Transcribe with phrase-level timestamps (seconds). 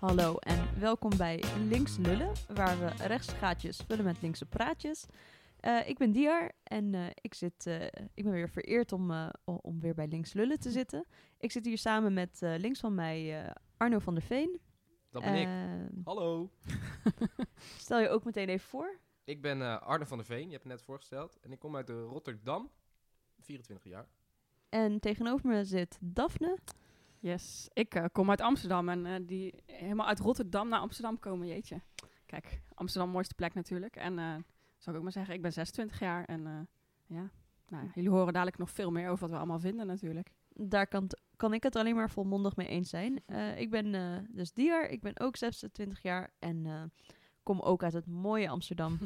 [0.00, 5.06] hallo en welkom bij Links Lullen, waar we rechts gaatjes vullen met linkse praatjes.
[5.56, 9.80] Eh, ik ben Diar en eh, ik, zit, eh, ik ben weer vereerd om, om
[9.80, 11.06] weer bij Links Lullen te zitten.
[11.38, 13.44] Ik zit hier samen met links van mij
[13.76, 14.60] Arno van der Veen.
[15.10, 15.48] Dat ben ik.
[16.04, 16.50] Hallo.
[17.78, 18.98] Stel je ook meteen even voor.
[19.24, 21.38] Ik ben Arne van der Veen, je hebt het net voorgesteld.
[21.40, 22.70] En ik kom uit Rotterdam,
[23.40, 24.08] 24 jaar.
[24.68, 26.58] En tegenover me zit Daphne.
[27.22, 31.46] Yes, ik eh, kom uit Amsterdam en eh, die helemaal uit Rotterdam naar Amsterdam komen,
[31.46, 31.80] jeetje.
[32.26, 33.96] Kijk, Amsterdam, mooiste plek natuurlijk.
[33.96, 34.34] En eh
[34.76, 36.68] zou ik ook maar zeggen, ik ben 26 jaar en
[37.06, 37.30] ja,
[37.68, 40.30] nou, jullie horen dadelijk nog veel meer over wat we allemaal vinden natuurlijk.
[40.48, 43.22] Daar kan, kan ik het alleen maar volmondig mee eens zijn.
[43.56, 43.92] Ik ben
[44.30, 46.92] dus Diar, ik ben ook 26 jaar en
[47.42, 48.98] kom ook uit het mooie Amsterdam.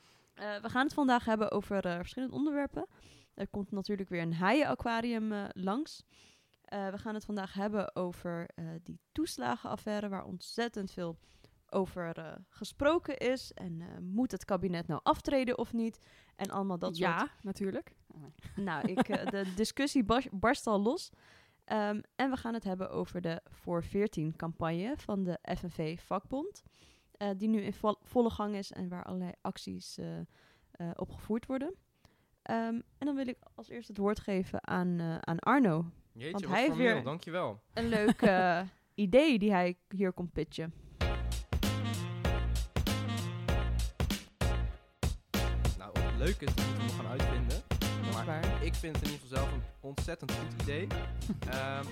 [0.62, 2.86] We gaan het vandaag hebben over verschillende onderwerpen.
[3.34, 6.04] Er komt natuurlijk weer een haaienaquarium langs.
[6.72, 11.18] Eh, we gaan het vandaag hebben over eh, die toeslagenaffaire waar ontzettend veel
[11.68, 13.52] over eh, gesproken is.
[13.52, 15.98] En moet het kabinet nou aftreden of niet?
[16.36, 17.94] En allemaal dat soort ja, natuurlijk.
[18.56, 21.10] Nou, ik, de discussie bars- barst al los.
[21.64, 26.62] Ehm, en we gaan het hebben over de voor 14 campagne van de FNV Vakbond.
[27.12, 29.98] eh, die nu in vo- volle gang is en waar allerlei acties
[30.94, 31.74] op gevoerd worden.
[32.42, 35.90] Ehm, en dan wil ik als eerst het woord geven aan, aan Arno.
[36.12, 37.62] Jeetje, Want wat hij heeft formeel, weer- dankjewel.
[37.72, 38.60] Een leuk eh,
[38.94, 40.74] idee die hij hier komt pitchen.
[45.78, 47.62] Nou, het leuke is, dat we gaan uitvinden.
[48.12, 48.62] Maar waar.
[48.64, 50.86] ik vind het in ieder geval zelf een ontzettend goed idee.
[51.50, 51.84] Ehm,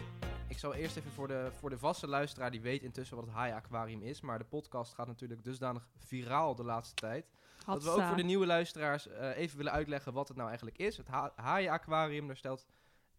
[0.49, 3.35] ik zal eerst even voor de, voor de vaste luisteraar, die weet intussen wat het
[3.35, 4.21] Haai Aquarium is.
[4.21, 7.27] Maar de podcast gaat natuurlijk dusdanig viraal de laatste tijd.
[7.67, 10.79] Dat we ook voor de nieuwe luisteraars eh, even willen uitleggen wat het nou eigenlijk
[10.79, 10.97] is.
[10.97, 12.67] Het ha haaienaquarium, daar stelt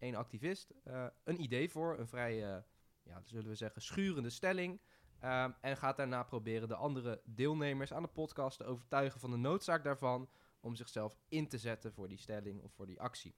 [0.02, 1.98] één activist eh, een idee voor.
[1.98, 2.62] Een vrij, eh,
[3.02, 4.80] ja, zullen we zeggen, schurende stelling.
[5.18, 9.36] Ehm, en gaat daarna proberen de andere deelnemers aan de podcast te overtuigen van de
[9.36, 10.28] noodzaak daarvan.
[10.60, 13.34] Om zichzelf in te zetten voor die stelling of voor die actie.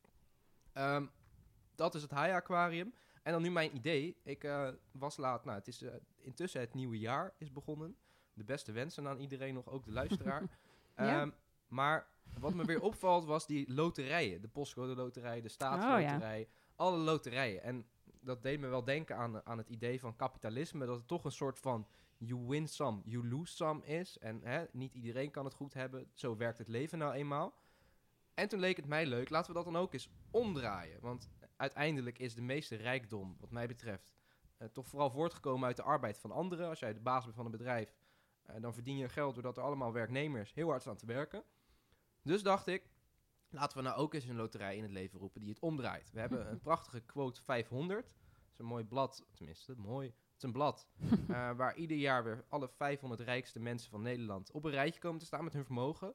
[0.73, 1.07] Ehm,
[1.75, 2.95] dat is het haaienaquarium.
[3.23, 4.21] En dan nu mijn idee.
[4.23, 5.85] Ik eh, was laat, nou het is
[6.17, 7.97] intussen het nieuwe jaar is begonnen.
[8.33, 10.43] De beste wensen aan iedereen nog, ook de luisteraar.
[10.97, 11.21] Ja.
[11.21, 11.31] Ehm,
[11.69, 14.41] maar wat me weer opvalt was die loterijen.
[14.41, 17.63] De postcode loterij, de staatsloterij, alle loterijen.
[17.63, 17.87] En
[18.21, 20.87] dat deed me wel denken aan, aan het idee van kapitalisme.
[20.87, 21.87] Dat het toch een soort van
[22.17, 24.19] you win some, you lose some is.
[24.19, 26.07] En hè, niet iedereen kan het goed hebben.
[26.15, 27.55] Zo werkt het leven nou eenmaal.
[28.35, 31.01] En toen leek het mij leuk, laten we dat dan ook eens omdraaien.
[31.01, 34.13] Want uiteindelijk is de meeste rijkdom, wat mij betreft,
[34.57, 36.69] eh, toch vooral voortgekomen uit de arbeid van anderen.
[36.69, 37.95] Als jij de baas bent van een bedrijf,
[38.43, 41.45] eh, dan verdien je geld doordat er allemaal werknemers heel hard staan te werken.
[42.23, 42.91] Dus dacht ik,
[43.55, 46.11] laten we nou ook eens een loterij in het leven roepen die het omdraait.
[46.13, 48.07] We hebben een prachtige quote 500.
[48.07, 50.07] Dat is een mooi blad, tenminste, mooi.
[50.07, 50.89] Het is een blad
[51.29, 55.19] eh, waar ieder jaar weer alle 500 rijkste mensen van Nederland op een rijtje komen
[55.19, 56.15] te staan met hun vermogen.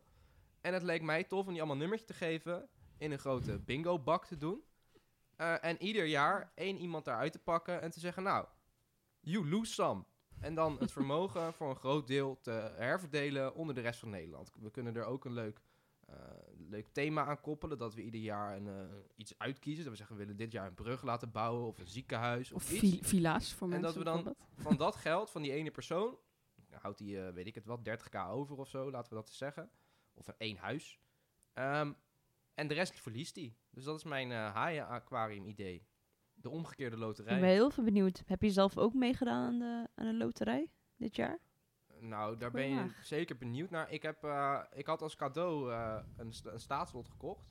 [0.61, 3.59] En het leek mij tof om die allemaal een nummertje te geven, in een grote
[3.59, 4.63] bingo-bak te doen.
[5.35, 8.45] Eh, en ieder jaar één iemand daaruit te pakken en te zeggen, nou,
[9.19, 10.03] you lose some.
[10.39, 14.53] En dan het vermogen voor een groot deel te herverdelen onder de rest van Nederland.
[14.59, 15.61] We kunnen er ook een leuk,
[16.69, 17.77] leuk thema aan koppelen.
[17.77, 19.81] Dat we ieder jaar een, eh, iets uitkiezen.
[19.83, 22.63] Dat we zeggen, we willen dit jaar een brug laten bouwen of een ziekenhuis of,
[22.63, 24.35] Of vi- villa's voor En mensen dat we dan-.
[24.55, 26.17] Van dat geld, van die ene persoon,
[26.71, 29.37] houdt hij, eh, weet ik het wat, 30k over of zo, laten we dat eens
[29.37, 29.69] zeggen.
[30.13, 30.99] Of een één huis.
[31.53, 31.93] Ehm,
[32.53, 33.55] en de rest verliest hij.
[33.71, 35.87] Dus dat is mijn eh haaien-aquarium idee.
[36.33, 37.53] De omgekeerde Ik ben loterij.
[37.53, 38.23] heel veel benieuwd.
[38.25, 41.39] Heb je zelf ook meegedaan aan de, aan de loterij dit jaar?
[41.99, 43.91] Nou, daar ben je zeker benieuwd naar.
[43.91, 47.47] Ik, heb, eh, ik had als cadeau eh, een, sta- een staatslot gekocht.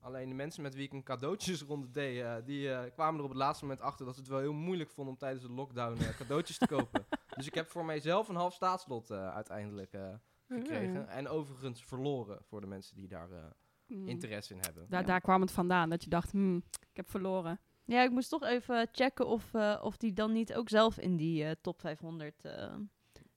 [0.00, 3.30] Alleen de mensen met wie ik een cadeautjesronde deed, eh, die eh, kwamen er op
[3.30, 6.00] het laatste moment achter dat ze het wel heel moeilijk vonden om tijdens de lockdown
[6.02, 7.04] eh, cadeautjes te kopen.
[7.36, 10.14] Dus ik heb voor mijzelf een half staatslot eh, uiteindelijk eh,
[10.48, 11.00] gekregen.
[11.02, 11.08] Mm.
[11.08, 13.44] En overigens verloren voor de mensen die daar eh,
[13.88, 14.08] Mm.
[14.08, 14.86] interesse in hebben.
[14.88, 15.06] Daar, Ja.
[15.06, 16.56] daar kwam het vandaan, dat je dacht, hmm,
[16.90, 17.60] ik heb verloren.
[17.84, 21.16] Ja, ik moest toch even checken of, eh, of die dan niet ook zelf in
[21.16, 22.74] die top 500 eh,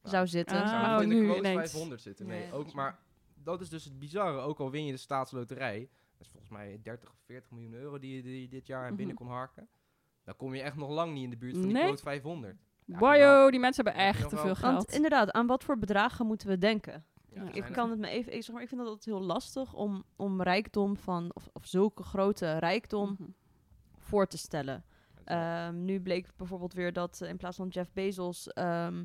[0.04, 0.62] zou zitten.
[0.62, 1.56] Ah, zou in de nu quote ineens.
[1.72, 2.28] 500 zitten.
[2.28, 3.00] Nee, ook, is maar
[3.44, 4.38] dat is dus het bizarre.
[4.40, 5.80] Ook al win je de staatsloterij,
[6.18, 8.88] dat is volgens mij 30 of 40 miljoen euro die je die je dit jaar
[8.88, 8.96] Mhm.
[8.96, 9.68] binnen kon harken.
[10.24, 11.84] Dan kom je echt nog lang niet in de buurt van die Nee.
[11.84, 12.58] quote 500.
[12.86, 14.92] Ja, Wajo, die mensen hebben echt te veel Want geld.
[14.92, 17.06] inderdaad, aan wat voor bedragen moeten we denken?
[17.34, 19.74] Ja, Ik kan het me even, ik, zeg maar, ik vind dat altijd heel lastig
[19.74, 23.30] om, om rijkdom van, of, of zulke grote rijkdom Mhm.
[23.98, 24.84] voor te stellen.
[25.24, 29.04] Ehm, nu bleek bijvoorbeeld weer dat eh, in plaats van Jeff Bezos ehm,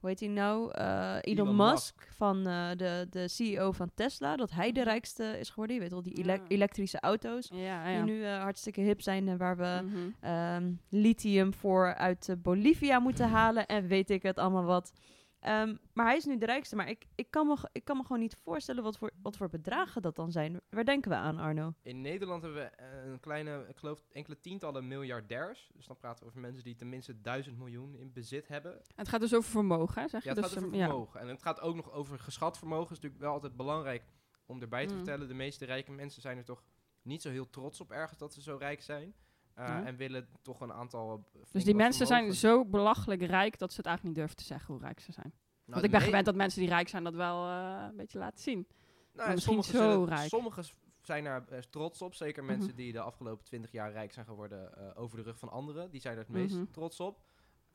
[0.00, 0.70] hoe heet hij nou?
[0.72, 2.08] Eh, Elon, Elon Musk, Musk.
[2.16, 5.74] van eh, de, de CEO van Tesla, dat hij de rijkste is geworden.
[5.76, 6.40] Je weet wel, die ele- Ja.
[6.48, 7.50] elektrische auto's.
[7.54, 9.96] Ja, Die nu eh, hartstikke hip zijn en waar we Mhm.
[10.20, 14.92] ehm, lithium voor uit Bolivia moeten halen en weet ik het allemaal wat.
[15.40, 16.76] Ehm, maar hij is nu de rijkste.
[16.76, 19.48] Maar ik, ik, kan me, ik kan me gewoon niet voorstellen wat voor, wat voor
[19.48, 20.60] bedragen dat dan zijn.
[20.70, 21.74] Waar denken we aan, Arno?
[21.82, 25.70] In Nederland hebben we eh, een kleine, ik geloof enkele tientallen miljardairs.
[25.74, 28.80] Dus dan praten we over mensen die tenminste duizend miljoen in bezit hebben.
[28.94, 30.36] Het gaat dus over vermogen, hè, zeg Ja, je?
[30.36, 30.86] het dus, gaat over ja.
[30.86, 31.20] vermogen.
[31.20, 32.88] En het gaat ook nog over geschat vermogen.
[32.88, 34.02] Dat is natuurlijk wel altijd belangrijk
[34.46, 34.96] om erbij te Mm.
[34.96, 35.28] vertellen.
[35.28, 36.62] De meeste rijke mensen zijn er toch
[37.02, 39.14] niet zo heel trots op ergens dat ze zo rijk zijn.
[39.60, 39.84] Eh, Ja.
[39.84, 41.24] En willen toch een aantal...
[41.34, 44.52] eh, Dus die mensen zijn zo belachelijk rijk dat ze het eigenlijk niet durven te
[44.54, 45.32] zeggen hoe rijk ze zijn.
[45.34, 46.08] Nou, Want ik ben nee.
[46.08, 48.66] gewend dat mensen die rijk zijn dat wel eh, een beetje laten zien.
[49.12, 50.28] Nou, misschien zo zullen- rijk.
[50.28, 50.64] Sommigen
[51.00, 52.14] zijn daar trots op.
[52.14, 52.52] Zeker Mhm.
[52.52, 55.90] mensen die de afgelopen twintig jaar rijk zijn geworden over de rug van anderen.
[55.90, 56.64] Die zijn er het meest Mhm.
[56.70, 57.20] trots op.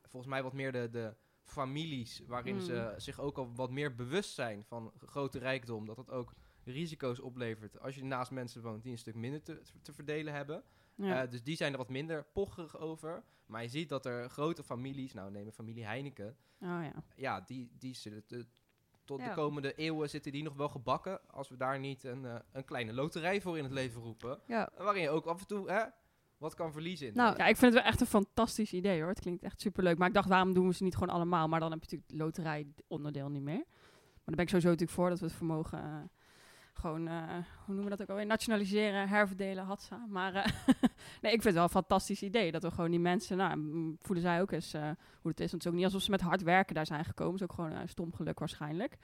[0.02, 4.34] Volgens mij wat meer de, de families waarin ze zich ook al wat meer bewust
[4.34, 5.86] zijn van grote rijkdom.
[5.86, 6.34] Dat dat ook
[6.64, 10.62] risico's oplevert als je naast mensen woont die een stuk minder te, te verdelen hebben.
[10.96, 11.22] Ja.
[11.22, 13.22] Eh, dus die zijn er wat minder pocherig over.
[13.46, 16.92] Maar je ziet dat er grote families, nou neem een familie Heineken, oh ja.
[17.16, 18.46] ja, die, die zitten te-
[19.04, 19.28] tot Ja.
[19.28, 21.20] de komende eeuwen zitten die nog wel gebakken.
[21.30, 24.40] Als we daar niet een, eh, een kleine loterij voor in het leven roepen.
[24.46, 25.84] Ja, Waarin je ook af en toe hè,
[26.38, 27.14] wat kan verliezen.
[27.14, 29.08] Nou, ja, ik vind het wel echt een fantastisch idee hoor.
[29.08, 29.98] Het klinkt echt superleuk.
[29.98, 31.48] Maar ik dacht, waarom doen we ze niet gewoon allemaal?
[31.48, 33.64] Maar dan heb je natuurlijk het loterij onderdeel niet meer.
[33.64, 35.98] Maar daar ben ik sowieso natuurlijk voor dat we het vermogen eh,
[36.78, 37.22] gewoon, eh,
[37.64, 38.26] hoe noemen we dat ook alweer?
[38.26, 40.06] Nationaliseren, herverdelen, hatsa.
[40.08, 40.44] Maar eh,
[41.22, 42.52] nee, ik vind het wel een fantastisch idee.
[42.52, 44.82] Dat we gewoon die mensen, nou, voelen zij ook eens eh,
[45.20, 45.50] hoe het is.
[45.50, 47.32] Want het is ook niet alsof ze met hard werken daar zijn gekomen.
[47.32, 48.96] Het is ook gewoon stom geluk waarschijnlijk.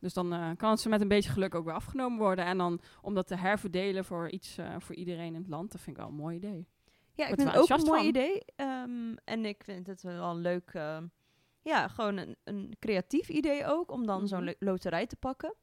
[0.00, 2.44] Dus dan kan het ze met een beetje geluk ook weer afgenomen worden.
[2.44, 5.96] En dan om dat te herverdelen voor iets voor iedereen in het land, dat vind
[5.96, 6.66] ik wel een mooi idee.
[7.14, 8.42] Ja, ik vind het ook een mooi idee.
[8.56, 10.72] Ehm, en ik vind het wel een leuk,
[11.62, 14.46] ja, gewoon een, een creatief idee ook, om dan zo'n Mhm.
[14.58, 15.54] lo- loterij te pakken.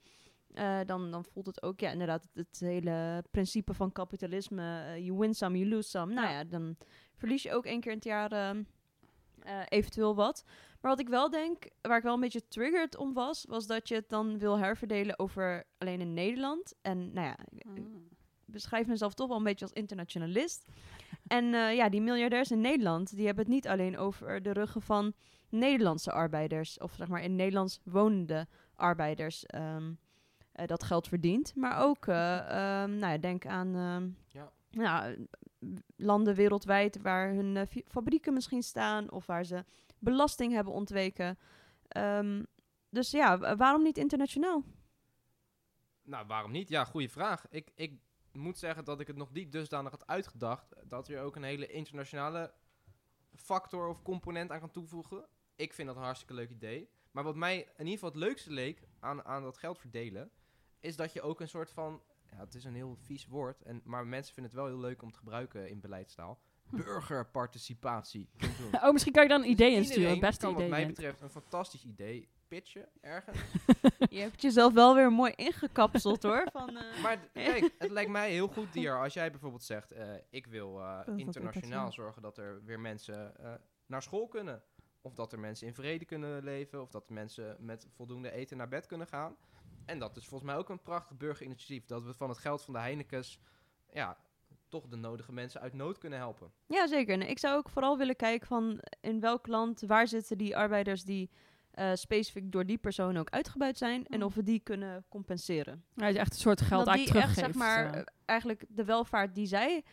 [0.53, 4.83] Eh, dan, dan voelt het ook, ja, inderdaad, het, het hele principe van kapitalisme.
[4.83, 6.13] eh, you win some, you lose some.
[6.13, 6.33] Nou Ja.
[6.33, 6.75] ja, dan
[7.15, 8.63] verlies je ook één keer in het jaar ehm,
[9.39, 10.44] eh, eventueel wat.
[10.81, 13.88] Maar wat ik wel denk, waar ik wel een beetje triggered om was, was dat
[13.88, 16.73] je het dan wil herverdelen over alleen in Nederland.
[16.81, 17.81] En nou ja, ik
[18.45, 20.67] beschrijf mezelf toch wel een beetje als internationalist.
[21.27, 21.45] en
[21.75, 25.13] ja, die miljardairs in Nederland, die hebben het niet alleen over de ruggen van
[25.49, 29.91] Nederlandse arbeiders, of zeg maar in Nederlands wonende arbeiders, ehm,
[30.53, 31.55] eh, dat geld verdient.
[31.55, 34.51] Maar ook, ehm, nou ja, denk aan ehm, Ja.
[34.69, 35.15] ja,
[35.95, 39.63] landen wereldwijd waar hun eh, fabrieken misschien staan, of waar ze
[40.00, 41.38] belasting hebben ontweken.
[41.88, 42.44] Ehm,
[42.89, 44.63] dus ja, wa- waarom niet internationaal?
[46.03, 46.69] Nou, waarom niet?
[46.69, 47.45] Ja, goede vraag.
[47.49, 47.99] Ik, ik
[48.31, 50.73] moet zeggen dat ik het nog niet dusdanig had uitgedacht.
[50.89, 52.53] Dat je ook een hele internationale
[53.35, 55.25] factor of component aan kan toevoegen.
[55.56, 56.89] Ik vind dat een hartstikke leuk idee.
[57.11, 60.31] Maar wat mij in ieder geval het leukste leek aan, aan dat geld verdelen...
[60.83, 62.01] is dat je ook een soort van...
[62.31, 63.62] Ja, het is een heel vies woord.
[63.62, 66.39] En, maar mensen vinden het wel heel leuk om te gebruiken in beleidstaal.
[66.69, 68.30] Burgerparticipatie.
[68.38, 68.74] kunt doen.
[68.81, 70.01] Oh, misschien kan je dan een idee Dus insturen.
[70.01, 70.69] iedereen Het beste kan idee.
[70.69, 73.38] wat mij betreft een fantastisch idee pitchen ergens.
[74.09, 76.47] Je hebt jezelf wel weer mooi ingekapseld hoor.
[76.51, 79.91] Van, eh, Maar kijk, het lijkt mij heel goed, Dier, als jij bijvoorbeeld zegt...
[79.91, 83.53] eh, ik wil eh, internationaal zorgen dat er weer mensen eh,
[83.85, 84.63] naar school kunnen.
[85.01, 86.81] Of dat er mensen in vrede kunnen leven.
[86.81, 89.35] Of dat mensen met voldoende eten naar bed kunnen gaan.
[89.85, 91.85] En dat is volgens mij ook een prachtig burgerinitiatief.
[91.85, 93.39] Dat we van het geld van de Heinekens...
[93.94, 94.18] Ja,
[94.68, 96.52] toch de nodige mensen uit nood kunnen helpen.
[96.68, 97.13] ja, zeker.
[97.21, 101.04] En ik zou ook vooral willen kijken van in welk land, waar zitten die arbeiders
[101.04, 101.30] die
[101.71, 104.07] eh, specifiek door die persoon ook uitgebuit zijn.
[104.07, 104.25] En Mm.
[104.25, 105.83] of we die kunnen compenseren.
[105.95, 108.02] Ja, je echt een soort geld dat eigenlijk die echt, zeg maar, eh.
[108.25, 109.83] eigenlijk de welvaart die zij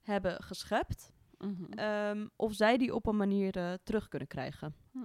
[0.00, 1.72] hebben geschept, Mhm.
[1.72, 4.98] ehm, of zij die op een manier eh, terug kunnen krijgen Hm.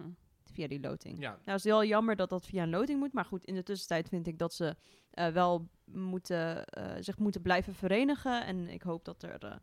[0.54, 1.20] Via die loting.
[1.20, 3.14] Ja, Nou, het is heel jammer dat dat via een loting moet.
[3.14, 4.76] Maar goed, in de tussentijd vind ik dat ze
[5.10, 8.46] eh, wel moeten, eh, zich moeten blijven verenigen.
[8.46, 9.56] En ik hoop dat er eh,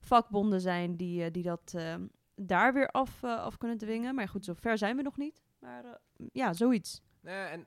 [0.00, 1.76] vakbonden zijn die, die dat
[2.34, 4.14] daar weer af, af kunnen dwingen.
[4.14, 5.42] Maar goed, zover zijn we nog niet.
[5.58, 6.00] Maar
[6.32, 7.02] ja, zoiets.
[7.22, 7.66] En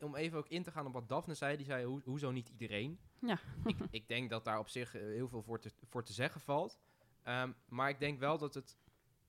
[0.00, 2.48] om even ook in te gaan op wat Daphne zei, die zei, hoe, hoezo niet
[2.48, 2.98] iedereen?
[3.20, 3.38] Ja.
[3.64, 6.78] ik, ik denk dat daar op zich heel veel voor te, voor te zeggen valt.
[7.22, 8.76] Ehm, maar ik denk wel dat het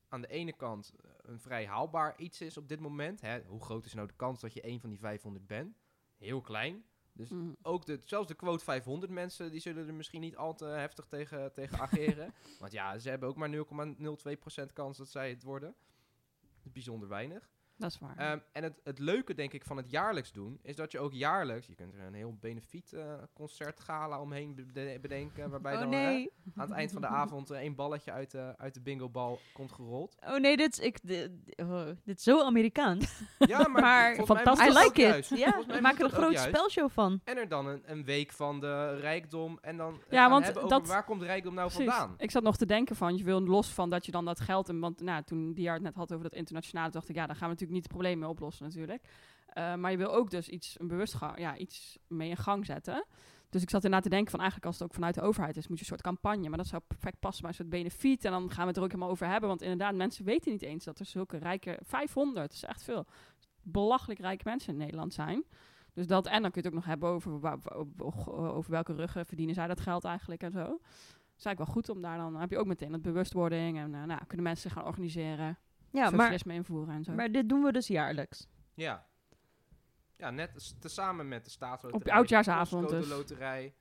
[0.10, 0.94] aan de ene kant
[1.30, 3.22] een vrij haalbaar iets is op dit moment.
[3.22, 3.42] Hè?
[3.48, 5.78] Hoe groot is nou de kans dat je een van die 500 bent?
[6.18, 6.84] Heel klein.
[7.14, 7.54] Dus Hm.
[7.62, 11.06] ook de, zelfs de quote 500 mensen, die zullen er misschien niet al te heftig
[11.06, 12.34] tegen, tegen ageren.
[12.60, 15.76] Want ja, ze hebben ook maar 0,02% kans dat zij het worden.
[16.64, 17.50] Bijzonder weinig.
[17.80, 18.18] Dat is waar.
[18.18, 21.14] Ehm, en het, het leuke, denk ik, van het jaarlijks doen, is dat je ook
[21.14, 25.80] jaarlijks, je kunt er een heel benefiet eh, concert gala omheen bede- bedenken, waarbij Oh
[25.80, 29.40] dan aan het eind van de avond eh, één balletje uit de, uit de bingobal
[29.54, 30.16] komt gerold.
[30.28, 33.22] Oh nee, dit is, ik, dit, oh, dit is zo Amerikaans.
[33.38, 34.76] Ja, maar, Fantastisch.
[34.76, 35.08] I like it.
[35.08, 35.36] juist.
[35.36, 36.48] Ja, we maken er een juist.
[36.48, 37.22] spelshow van.
[37.24, 39.58] En er dan een, een week van de rijkdom.
[39.62, 41.94] En dan eh, Ja, want hebben over dat- waar komt rijkdom nou Precies.
[41.94, 42.14] vandaan?
[42.18, 44.70] Ik zat nog te denken van, je wil los van dat je dan dat geld...
[44.70, 47.16] En, want nou, toen die het net had over dat internationale, dacht ik...
[47.16, 49.04] Ja, daar gaan we natuurlijk niet het probleem mee oplossen natuurlijk.
[49.48, 53.06] Eh, maar je wil ook dus iets, een bewust ja, iets mee in gang zetten.
[53.50, 55.68] Dus ik zat erna te denken van eigenlijk als het ook vanuit de overheid is,
[55.68, 56.50] moet je een soort campagne.
[56.50, 58.26] Maar dat zou perfect passen bij een soort benefiet.
[58.26, 59.50] En dan gaan we het er ook helemaal over hebben.
[59.50, 61.80] Want inderdaad, mensen weten niet eens dat er zulke rijke...
[61.84, 63.06] 500, dat is echt veel.
[63.62, 65.44] Belachelijk rijke mensen in Nederland zijn.
[65.94, 67.32] Dus dat, en dan kun je het ook nog hebben over,
[68.56, 70.64] over welke ruggen verdienen zij dat geld eigenlijk en zo.
[70.64, 73.78] Dat is eigenlijk wel goed om daar dan, dan heb je ook meteen dat bewustwording
[73.78, 75.58] en eh, nou, kunnen mensen gaan organiseren,
[75.92, 77.12] Ja, maar, invoeren en zo.
[77.14, 78.48] maar dit doen we dus jaarlijks.
[78.74, 79.08] Ja.
[80.16, 82.12] Ja, net tezamen met de staatsloterij.
[82.12, 83.08] Op oudjaarsavond de dus.
[83.08, 83.74] loterij.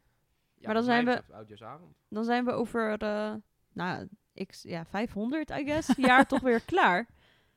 [0.54, 1.96] Ja, Maar dan zijn we- oudjaarsavond.
[2.08, 3.34] Dan zijn we over, eh,
[3.72, 7.06] nou, ik, ja, 500, I guess, jaar toch weer klaar.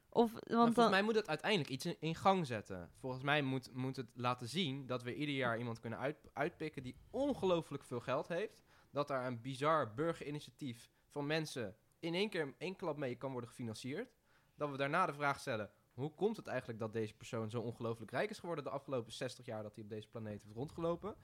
[0.10, 2.89] Of, want volgens dan, mij moet het uiteindelijk iets in, in gang zetten.
[3.00, 6.84] Volgens mij moet, moet het laten zien dat we ieder jaar iemand kunnen uit, uitpikken
[6.84, 8.62] die ongelooflijk veel geld heeft.
[8.91, 13.31] Dat daar een bizar burgerinitiatief van mensen in één keer in één klap mee kan
[13.31, 14.13] worden gefinancierd.
[14.62, 18.12] Dat we daarna de vraag stellen, hoe komt het eigenlijk dat deze persoon zo ongelooflijk
[18.12, 21.15] rijk is geworden de afgelopen 60 jaar dat hij op deze planeet heeft rondgelopen?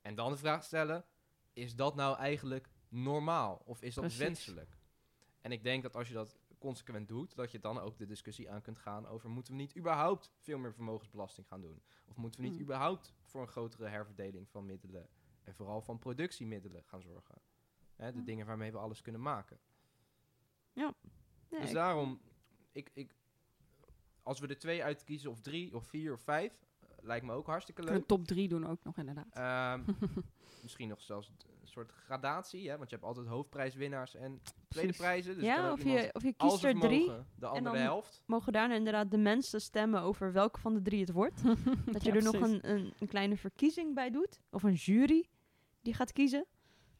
[0.00, 1.04] En dan de vraag stellen,
[1.52, 3.62] is dat nou eigenlijk normaal?
[3.64, 4.22] Of is dat Precies.
[4.22, 4.76] wenselijk?
[5.40, 8.50] En ik denk dat als je dat consequent doet, dat je dan ook de discussie
[8.50, 11.82] aan kunt gaan over moeten we niet überhaupt veel meer vermogensbelasting gaan doen?
[12.08, 12.64] Of moeten we niet Hmm.
[12.64, 15.08] überhaupt voor een grotere herverdeling van middelen
[15.42, 17.40] en vooral van productiemiddelen gaan zorgen?
[17.96, 18.24] Hè, de Ja.
[18.24, 19.58] dingen waarmee we alles kunnen maken.
[20.74, 22.20] nee, Dus daarom,
[22.72, 23.14] ik, ik,
[24.22, 27.46] als we er twee uitkiezen, of drie, of vier, of vijf, eh, lijkt me ook
[27.46, 28.06] hartstikke leuk.
[28.06, 29.34] top 3 doen ook nog inderdaad.
[29.34, 29.82] Ehm,
[30.62, 32.76] misschien nog zelfs een soort gradatie, hè?
[32.76, 35.34] want je hebt altijd hoofdprijswinnaars en tweede prijzen.
[35.34, 38.22] Dus ja, of je, of je kiest er drie, vermogen, de andere dan- helft.
[38.26, 41.42] mogen daarna inderdaad de mensen stemmen over welke van de drie het wordt.
[41.92, 44.40] Dat je Ja, er nog een, een, een kleine verkiezing bij doet.
[44.50, 45.28] Of een jury
[45.80, 46.46] die gaat kiezen.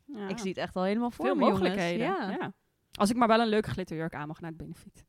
[0.04, 0.28] Ja.
[0.28, 2.06] Ik zie het echt al helemaal voor veel me, mogelijkheden.
[2.06, 2.30] Ja.
[2.30, 2.52] Ja.
[2.92, 5.04] Als ik maar wel een leuke glitterjurk aan mag naar het benefiet.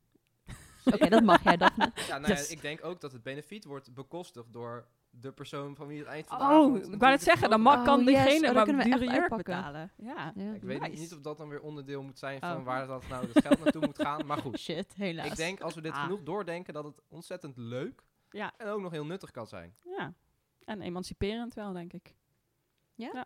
[0.84, 1.92] Oké, dat mag jij, Daphne.
[2.08, 2.48] Ja, nou Yes.
[2.48, 6.06] ja, ik denk ook dat het benefiet wordt bekostigd door de persoon van wie het
[6.06, 8.06] eind van de Oh, avond ik wou net zeggen, dan mag, Oh, kan yes.
[8.06, 9.92] diegene Oh, dan dure jurk betalen.
[9.96, 10.32] Ja.
[10.36, 10.52] Ja.
[10.52, 11.00] Ik weet Nice.
[11.00, 12.50] niet of dat dan weer onderdeel moet zijn Oh.
[12.52, 14.26] van waar dat nou het geld naartoe moet gaan.
[14.26, 15.26] Maar goed, Shit, helaas.
[15.26, 16.02] ik denk als we dit Ah.
[16.02, 18.52] genoeg doordenken dat het ontzettend leuk Ja.
[18.56, 19.74] en ook nog heel nuttig kan zijn.
[19.82, 20.12] Ja,
[20.64, 22.14] en emanciperend wel, denk ik.
[22.94, 23.10] Ja?
[23.12, 23.24] Ja,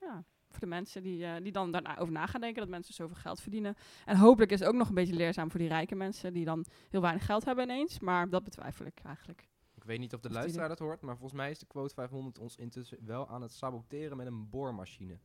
[0.00, 0.24] Ja.
[0.56, 3.40] Voor de mensen die, eh, die dan daarover na gaan denken dat mensen zoveel geld
[3.40, 3.74] verdienen.
[4.04, 6.64] En hopelijk is het ook nog een beetje leerzaam voor die rijke mensen die dan
[6.90, 8.00] heel weinig geld hebben ineens.
[8.00, 9.48] Maar dat betwijfel ik eigenlijk.
[9.74, 12.38] Ik weet niet of de luisteraar dat hoort, maar volgens mij is de quote 500
[12.38, 15.18] ons intussen wel aan het saboteren met een boormachine.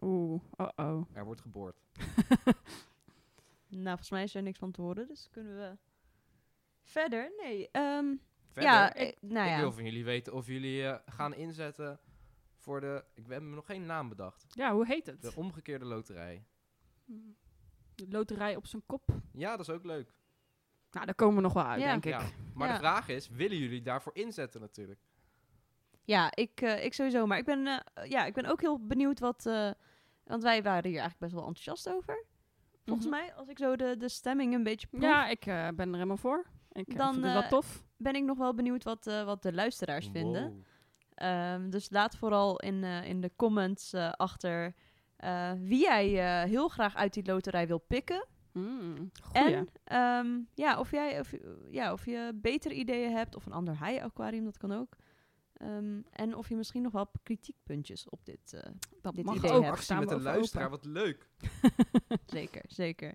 [0.00, 1.02] Oeh, oh oh.
[1.12, 1.76] Er wordt geboord.
[3.68, 5.76] Nou, volgens mij is er niks van te horen, dus kunnen we
[6.82, 7.32] verder.
[7.42, 8.14] Nee, ehm,
[8.54, 9.60] Verder, ja, ik, nou ik ja.
[9.60, 12.00] wil van jullie weten of jullie eh, gaan inzetten
[12.64, 13.04] voor de...
[13.14, 14.44] Ik hebben nog geen naam bedacht.
[14.48, 15.22] Ja, hoe heet het?
[15.22, 16.44] De omgekeerde loterij.
[17.94, 19.08] De loterij op zijn kop.
[19.32, 20.12] Ja, dat is ook leuk.
[20.90, 21.86] Nou, daar komen we nog wel uit, Ja.
[21.90, 22.10] denk ik.
[22.12, 22.22] Ja.
[22.54, 22.72] Maar Ja.
[22.72, 25.00] de vraag is, willen jullie daarvoor inzetten natuurlijk?
[26.04, 27.26] Ja, ik, eh, ik sowieso.
[27.26, 29.46] Maar ik ben, eh, ja, ik ben ook heel benieuwd wat...
[29.46, 29.70] eh,
[30.24, 32.24] want wij waren hier eigenlijk best wel enthousiast over.
[32.84, 33.16] Volgens Mhm.
[33.16, 35.02] mij, als ik zo de, de stemming een beetje proef...
[35.02, 36.46] Ja, ik eh, ben er helemaal voor.
[36.72, 37.84] Ik Dan, vind het wel tof.
[37.96, 40.64] ben ik nog wel benieuwd wat, eh, wat de luisteraars vinden.
[41.14, 44.74] Ehm, dus laat vooral in, eh, in de comments eh, achter
[45.16, 46.06] eh, wie jij
[46.42, 48.26] eh, heel graag uit die loterij wil pikken.
[48.52, 49.10] Mm.
[49.32, 51.32] En ehm, ja, of, jij, of,
[51.70, 54.96] ja, of je betere ideeën hebt, of een ander haai-aquarium, dat kan ook.
[55.52, 58.52] Ehm, en of je misschien nog wel kritiekpuntjes op dit...
[58.52, 59.62] eh, dat dit mag idee ook.
[59.62, 59.76] hebt.
[59.76, 60.76] Actie met over luisteraar, open.
[60.92, 61.28] wat leuk.
[62.36, 63.14] zeker, zeker.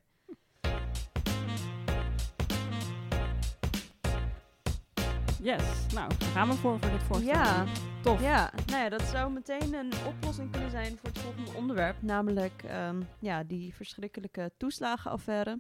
[5.42, 5.94] Yes.
[5.94, 7.34] Nou, daar gaan we voor voor dit voorstel.
[7.34, 7.66] Ja,
[8.04, 8.22] Tof.
[8.22, 12.02] ja, nou ja, dat zou meteen een oplossing kunnen zijn voor het volgende onderwerp.
[12.02, 15.60] Namelijk ehm, ja, die verschrikkelijke toeslagenaffaire.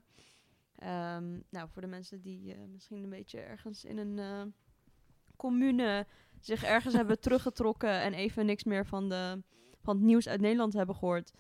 [0.75, 4.41] Ehm, nou, voor de mensen die eh, misschien een beetje ergens in een eh,
[5.35, 6.07] commune
[6.39, 9.43] zich ergens hebben teruggetrokken en even niks meer van, de,
[9.81, 11.31] van het nieuws uit Nederland hebben gehoord.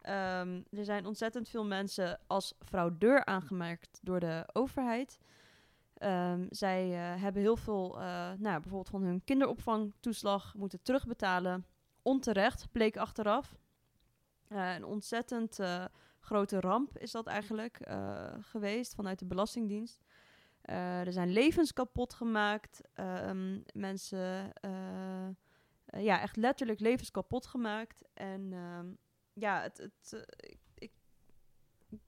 [0.00, 5.18] Ehm, er zijn ontzettend veel mensen als fraudeur aangemerkt door de overheid.
[5.94, 11.66] Ehm, zij eh, hebben heel veel, eh, nou, bijvoorbeeld van hun kinderopvangtoeslag moeten terugbetalen.
[12.02, 13.56] Onterecht, bleek achteraf.
[14.48, 15.58] Eh, een ontzettend
[16.20, 17.78] grote ramp is dat eigenlijk
[18.40, 20.02] geweest vanuit de Belastingdienst.
[20.62, 22.80] er zijn levens kapot gemaakt.
[22.94, 24.52] Ehm, mensen,
[25.86, 28.02] ja, echt letterlijk levens kapot gemaakt.
[28.14, 28.86] En ehm,
[29.32, 30.92] ja, het, het, ik, ik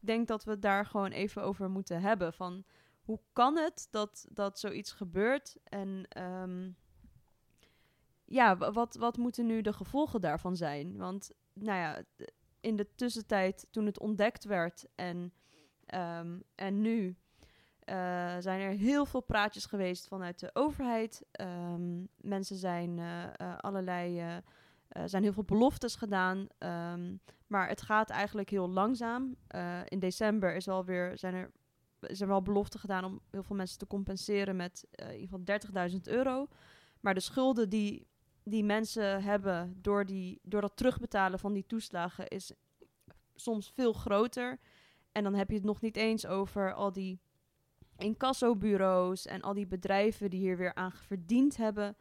[0.00, 2.32] denk dat we het daar gewoon even over moeten hebben.
[2.32, 2.64] Van
[3.06, 5.56] hoe kan het dat, dat zoiets gebeurt?
[5.64, 6.70] En ehm,
[8.24, 10.96] ja, wat, wat moeten nu de gevolgen daarvan zijn?
[10.96, 12.02] Want nou ja,
[12.60, 15.32] in de tussentijd toen het ontdekt werd en,
[15.94, 21.26] um, en nu uh, zijn er heel veel praatjes geweest vanuit de overheid.
[21.40, 24.22] Um, mensen zijn uh, uh, allerlei,
[25.04, 26.46] zijn heel veel beloftes gedaan,
[27.46, 29.36] maar het gaat eigenlijk heel langzaam.
[29.84, 31.50] in december is alweer, zijn er
[32.12, 35.38] zijn wel beloften gedaan om heel veel mensen te compenseren met in ieder
[35.70, 36.48] geval 30.000 euro.
[37.00, 38.06] Maar de schulden die
[38.48, 42.52] die mensen hebben door, die, door dat terugbetalen van die toeslagen is
[43.34, 44.58] soms veel groter.
[45.12, 47.20] En dan heb je het nog niet eens over al die
[47.96, 51.96] incassobureaus en al die bedrijven die hier weer aan verdiend hebben.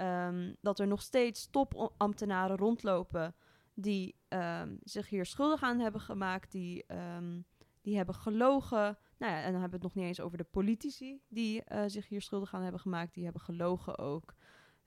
[0.00, 3.34] Um, dat er nog steeds topambtenaren rondlopen
[3.74, 6.84] die um, zich hier schuldig aan hebben gemaakt, die,
[7.16, 7.44] um,
[7.82, 8.98] die hebben gelogen.
[9.18, 11.82] Nou ja, en dan hebben we het nog niet eens over de politici die uh,
[11.86, 14.34] zich hier schuldig aan hebben gemaakt, die hebben gelogen ook.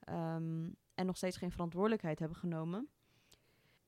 [0.10, 2.88] Um, en nog steeds geen verantwoordelijkheid hebben genomen.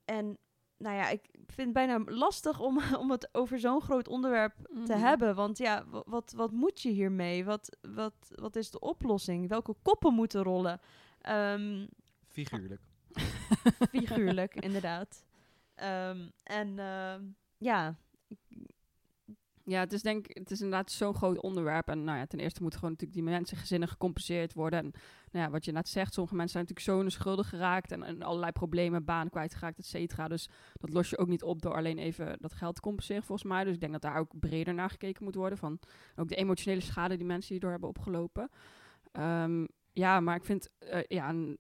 [0.06, 0.38] En
[0.78, 4.94] nou ja, ik vind het bijna lastig om, om het over zo'n groot onderwerp te
[4.94, 5.00] Mhm.
[5.00, 5.36] hebben.
[5.36, 7.46] Want ja, wa- wat, wat moet je hiermee?
[7.46, 9.48] Wat, wat, wat is de oplossing?
[9.48, 10.80] Welke koppen moeten rollen?
[11.22, 11.88] Ehm,
[12.28, 12.82] Figuurlijk.
[13.92, 15.26] figuurlijk, inderdaad.
[15.76, 17.24] Ehm, en ehm,
[17.58, 17.96] ja,
[19.65, 21.88] Ja, het is denk het is inderdaad zo'n groot onderwerp.
[21.88, 24.79] En nou ja, ten eerste moeten gewoon natuurlijk die mensen gezinnen gecompenseerd worden.
[24.79, 24.91] En
[25.32, 27.91] nou ja, wat je net zegt, sommige mensen zijn natuurlijk zo in de schulden geraakt
[27.91, 30.27] en, allerlei problemen, banen kwijtgeraakt, et cetera.
[30.27, 33.50] Dus dat los je ook niet op door alleen even dat geld te compenseren, volgens
[33.50, 33.63] mij.
[33.63, 35.58] Dus ik denk dat daar ook breder naar gekeken moet worden.
[35.58, 35.79] Van
[36.15, 38.50] ook de emotionele schade die mensen hierdoor hebben opgelopen.
[39.12, 41.58] Ehm, ja, maar ik vind, eh, ja, en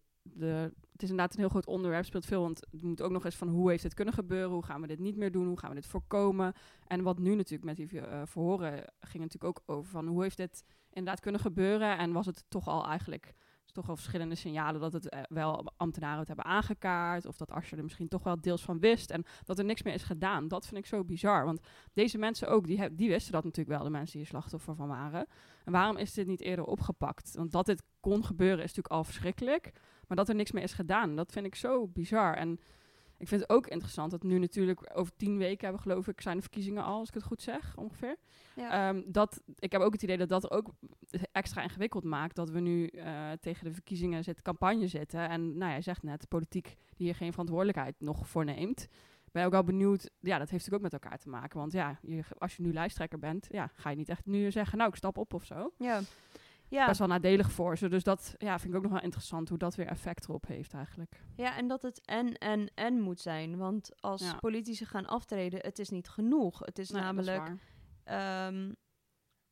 [0.91, 2.41] het is inderdaad een heel groot onderwerp, speelt veel.
[2.41, 4.51] Want het moet ook nog eens van hoe heeft het kunnen gebeuren?
[4.51, 5.47] Hoe gaan we dit niet meer doen?
[5.47, 6.53] Hoe gaan we dit voorkomen?
[6.87, 10.37] En wat nu natuurlijk met die eh, verhoren ging natuurlijk ook over van hoe heeft
[10.37, 11.97] dit inderdaad kunnen gebeuren?
[11.97, 13.33] En was het toch al eigenlijk
[13.73, 17.77] toch wel verschillende signalen dat het eh, wel ambtenaren het hebben aangekaart of dat Asscher
[17.77, 20.47] er misschien toch wel deels van wist en dat er niks meer is gedaan.
[20.47, 21.59] Dat vind ik zo bizar, want
[21.93, 24.87] deze mensen ook, die, die wisten dat natuurlijk wel, de mensen die er slachtoffer van
[24.87, 25.27] waren.
[25.65, 27.35] En waarom is dit niet eerder opgepakt?
[27.35, 29.71] Want dat dit kon gebeuren is natuurlijk al verschrikkelijk,
[30.07, 32.35] maar dat er niks meer is gedaan, dat vind ik zo bizar.
[32.35, 32.59] En
[33.17, 36.35] ik vind het ook interessant dat nu natuurlijk over tien weken hebben, geloof ik, zijn
[36.35, 38.17] de verkiezingen al, als ik het goed zeg, ongeveer.
[38.55, 38.89] ja.
[38.89, 40.69] Ehm, dat, ik heb ook het idee dat dat ook
[41.31, 42.35] extra ingewikkeld maakt.
[42.35, 45.29] Dat we nu eh, tegen de verkiezingen zitten, campagne zitten.
[45.29, 48.81] En nou, jij zegt net, politiek die hier geen verantwoordelijkheid nog voor neemt.
[49.25, 51.59] Ik ben ook wel benieuwd, ja, dat heeft natuurlijk ook met elkaar te maken.
[51.59, 54.77] Want ja, je, als je nu lijsttrekker bent, ja, ga je niet echt nu zeggen,
[54.77, 55.71] nou, ik stap op of zo.
[55.77, 56.01] ja.
[56.73, 56.85] Ja.
[56.85, 57.89] Best wel nadelig voor ze.
[57.89, 60.73] Dus dat ja, vind ik ook nog wel interessant hoe dat weer effect erop heeft
[60.73, 61.21] eigenlijk.
[61.35, 63.57] Ja, en dat het en, en, en moet zijn.
[63.57, 64.35] Want als Ja.
[64.39, 66.59] politici gaan aftreden, het is niet genoeg.
[66.59, 67.61] Het is Nee, dat is namelijk,
[68.03, 68.71] ehm,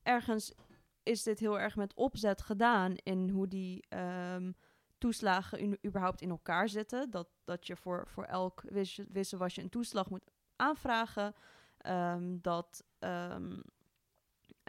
[0.03, 0.53] ergens
[1.03, 4.51] is dit heel erg met opzet gedaan in hoe die ehm,
[4.97, 7.09] toeslagen u- überhaupt in elkaar zitten.
[7.09, 11.33] Dat, dat je voor, voor elk wis- wisselwasje een toeslag moet aanvragen.
[11.77, 12.83] Ehm, dat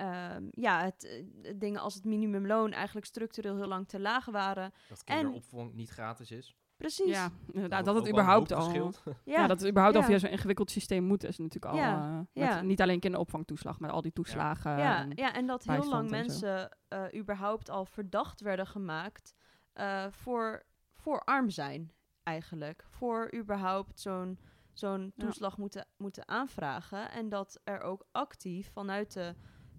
[0.07, 4.73] ehm, ja, het, eh, dingen als het minimumloon eigenlijk structureel heel lang te laag waren.
[4.89, 6.57] Dat En- kinderopvang niet gratis is.
[6.77, 7.09] Precies.
[7.11, 8.93] Ja, inderdaad, Ook- dat het überhaupt al...
[9.25, 10.09] Ja, dat het überhaupt al Ja.
[10.09, 11.79] via zo'n ingewikkeld systeem moet, is natuurlijk al.
[11.79, 12.61] Ja, eh, met ja.
[12.61, 14.79] Niet alleen kinderopvangtoeslag, maar al die toeslagen.
[14.79, 19.35] Ja, en- ja, en dat heel lang mensen eh, überhaupt al verdacht werden gemaakt
[19.73, 20.63] eh, voor,
[20.95, 22.85] voor arm zijn, eigenlijk.
[22.89, 24.39] Voor überhaupt zo'n
[24.73, 25.25] zo'n Ja.
[25.25, 27.11] toeslag moeten, moeten aanvragen.
[27.11, 29.35] En dat er ook actief vanuit de,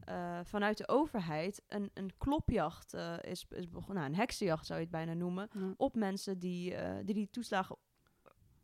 [0.05, 3.95] eh, vanuit de overheid een, een klopjacht eh, is, is begonnen.
[3.95, 5.49] Nou, een heksenjacht zou je het bijna noemen.
[5.53, 5.73] Ja.
[5.77, 7.75] Op mensen die eh, die, die toeslagen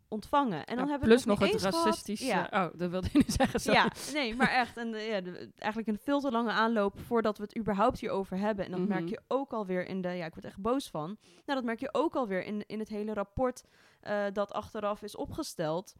[0.07, 0.65] ontvangen.
[0.65, 2.25] En dan Ja, hebben plus we nog niet het racistische.
[2.25, 3.59] Ja, Oh, dat wilde je nu zeggen.
[3.59, 3.77] Sorry.
[3.79, 4.77] ja, nee, maar echt.
[4.77, 8.65] En, ja, de- eigenlijk een veel te lange aanloop voordat we het überhaupt hierover hebben.
[8.65, 8.89] En dat Mhm.
[8.89, 10.09] merk je ook alweer in de...
[10.09, 11.05] Ja, ik word echt boos van.
[11.05, 13.63] Nou, dat merk je ook alweer in, in het hele rapport
[14.33, 15.93] dat achteraf is opgesteld.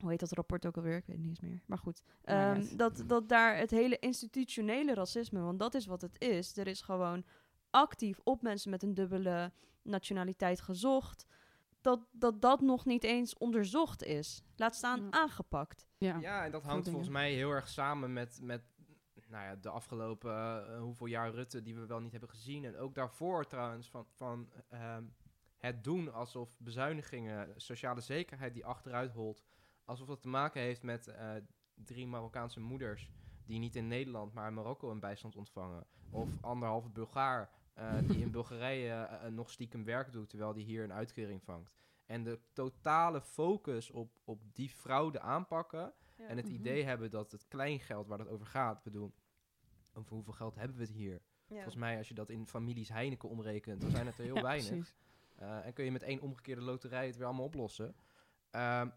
[0.00, 0.96] Hoe heet dat rapport ook alweer?
[0.96, 1.62] Ik weet het niet eens meer.
[1.66, 2.02] Maar goed.
[2.24, 5.40] Maar Ehm, dat, dat daar het hele institutionele racisme...
[5.40, 6.56] Want dat is wat het is.
[6.56, 7.24] Er is gewoon
[7.70, 11.26] actief op mensen met een dubbele nationaliteit gezocht.
[11.80, 14.42] Dat dat, dat nog niet eens onderzocht is.
[14.56, 15.10] Laat staan Ja.
[15.10, 15.86] aangepakt.
[15.98, 16.18] Ja.
[16.20, 18.62] Ja, en dat hangt volgens mij heel erg samen met, met
[19.28, 20.32] nou ja, de afgelopen
[20.66, 22.64] eh, hoeveel jaar Rutte die we wel niet hebben gezien.
[22.64, 25.04] En ook daarvoor trouwens van, van ehm,
[25.56, 29.44] het doen alsof bezuinigingen, sociale zekerheid die achteruit holt,
[29.90, 31.30] alsof dat te maken heeft met eh,
[31.74, 33.10] drie Marokkaanse moeders
[33.44, 35.86] die niet in Nederland, maar in Marokko een bijstand ontvangen.
[36.10, 40.84] Of anderhalve Bulgaar uh, die in Bulgarije uh, nog stiekem werk doet, terwijl die hier
[40.84, 41.76] een uitkering vangt.
[42.06, 45.92] En de totale focus op, op die fraude aanpakken.
[46.16, 46.54] En het Mhm.
[46.54, 49.14] idee hebben dat het kleingeld waar het over gaat, bedoel,
[49.92, 51.22] over hoeveel geld hebben we het hier?
[51.48, 54.42] Volgens mij, als je dat in families Heineken omrekent, dan zijn het er heel Ja,
[54.42, 54.94] weinig.
[55.40, 57.96] Uh, en kun je met één omgekeerde loterij het weer allemaal oplossen.
[58.50, 58.88] Ehm,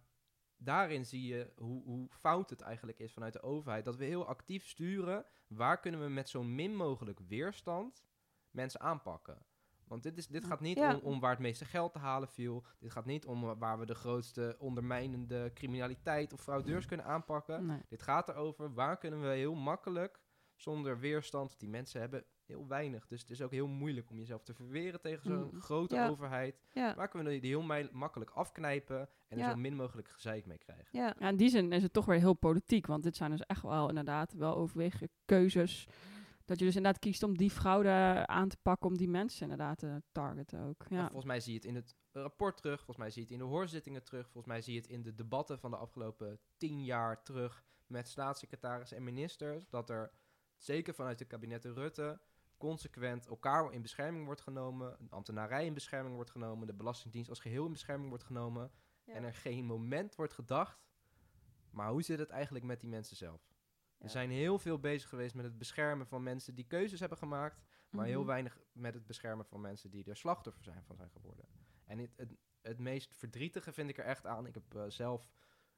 [0.63, 3.85] daarin zie je hoe, hoe fout het eigenlijk is vanuit de overheid.
[3.85, 5.25] Dat we heel actief sturen.
[5.47, 8.03] Waar kunnen we met zo min mogelijk weerstand
[8.51, 9.45] mensen aanpakken?
[9.87, 10.95] Want dit, is, dit gaat niet Ja.
[10.95, 12.63] om, om waar het meeste geld te halen viel.
[12.79, 17.65] Dit gaat niet om waar we de grootste ondermijnende criminaliteit of fraudeurs kunnen aanpakken.
[17.65, 17.81] Nee.
[17.87, 20.19] Dit gaat erover waar kunnen we heel makkelijk,
[20.55, 22.25] zonder weerstand, die mensen hebben
[22.57, 23.07] heel weinig.
[23.07, 25.61] Dus het is ook heel moeilijk om jezelf te verweren tegen zo'n Mm.
[25.61, 26.07] grote Ja.
[26.07, 26.61] overheid.
[26.73, 30.45] Ja, Waar kunnen we die heel mij- makkelijk afknijpen en er zo min mogelijk gezeik
[30.45, 30.87] mee krijgen?
[30.91, 31.15] ja.
[31.19, 32.85] Ja, in die zin is het toch weer heel politiek.
[32.87, 35.87] Want dit zijn dus echt wel inderdaad wel overwegen keuzes.
[36.45, 38.89] Dat je dus inderdaad kiest om die fraude aan te pakken.
[38.89, 40.85] Om die mensen inderdaad te targeten ook.
[40.89, 41.01] Ja.
[41.03, 42.75] Volgens mij zie je het in het rapport terug.
[42.75, 44.23] Volgens mij zie je het in de hoorzittingen terug.
[44.23, 48.07] Volgens mij zie je het in de debatten van de afgelopen tien jaar terug met
[48.07, 49.69] staatssecretarissen en ministers.
[49.69, 50.11] Dat er
[50.57, 52.19] zeker vanuit de kabinetten Rutte
[52.67, 54.97] consequent elkaar in bescherming wordt genomen.
[54.99, 56.67] De ambtenarij in bescherming wordt genomen.
[56.67, 58.71] De Belastingdienst als geheel in bescherming wordt genomen.
[59.03, 59.13] Ja.
[59.13, 60.85] En er geen moment wordt gedacht.
[61.69, 63.41] Maar hoe zit het eigenlijk met die mensen zelf?
[63.49, 63.55] Ja.
[64.05, 67.61] We zijn heel veel bezig geweest met het beschermen van mensen die keuzes hebben gemaakt.
[67.89, 68.27] Maar heel Mhm.
[68.27, 71.45] weinig met het beschermen van mensen die er slachtoffer zijn van zijn geworden.
[71.85, 74.45] En het, het, het meest verdrietige vind ik er echt aan.
[74.45, 75.31] Ik heb eh, zelf,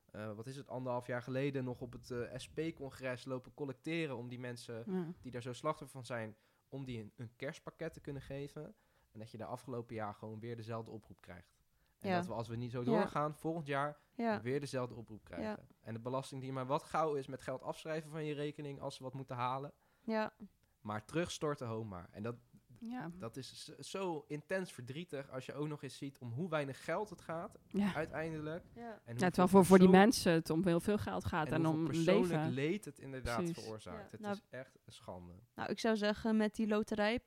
[0.05, 4.27] eh, wat is het, anderhalf jaar geleden nog op het eh, SP-congres lopen collecteren om
[4.27, 5.05] die mensen Ja.
[5.21, 6.35] die daar zo slachtoffer van zijn,
[6.75, 8.75] om die een, een kerstpakket te kunnen geven.
[9.11, 11.53] En dat je de afgelopen jaar gewoon weer dezelfde oproep krijgt.
[11.99, 12.15] En Ja.
[12.17, 12.85] dat we als we niet zo Ja.
[12.85, 14.41] doorgaan, volgend jaar ja.
[14.41, 15.67] weer dezelfde oproep krijgen.
[15.81, 18.95] En de belasting die maar wat gauw is met geld afschrijven van je rekening als
[18.95, 19.73] ze wat moeten halen.
[20.01, 20.33] ja.
[20.81, 22.09] Maar terugstorten, ho maar.
[22.11, 22.35] En dat,
[22.79, 23.11] Ja.
[23.19, 27.09] dat is zo intens verdrietig als je ook nog eens ziet om hoe weinig geld
[27.09, 27.93] het gaat Ja.
[27.93, 28.65] uiteindelijk.
[28.75, 29.01] ja.
[29.05, 31.65] En Ja, terwijl voor, voor die mensen het om heel veel geld gaat en, en,
[31.65, 32.51] om persoonlijk leven.
[32.53, 33.63] leed het inderdaad Precies.
[33.63, 34.05] veroorzaakt.
[34.05, 35.33] Ja, Het nou- is echt een schande.
[35.55, 37.19] Nou, ik zou zeggen met die loterij.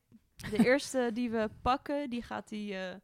[0.51, 2.75] De eerste die we pakken, die gaat die.
[2.75, 2.95] eh,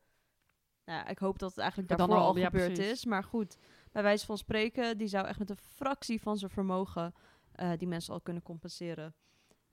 [0.84, 2.90] nou, ja, ik hoop dat het eigenlijk dan daarvoor al, gebeurd precies.
[2.92, 3.04] is.
[3.04, 3.56] Maar goed,
[3.92, 7.14] bij wijze van spreken, die zou echt met een fractie van zijn vermogen
[7.52, 9.14] eh, die mensen al kunnen compenseren.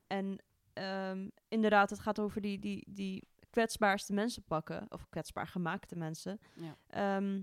[0.08, 0.38] En
[0.74, 6.40] ehm, inderdaad, het gaat over die, die, die kwetsbaarste mensen pakken, of kwetsbaar gemaakte mensen.
[6.56, 6.76] Ja.
[6.88, 7.42] Ehm,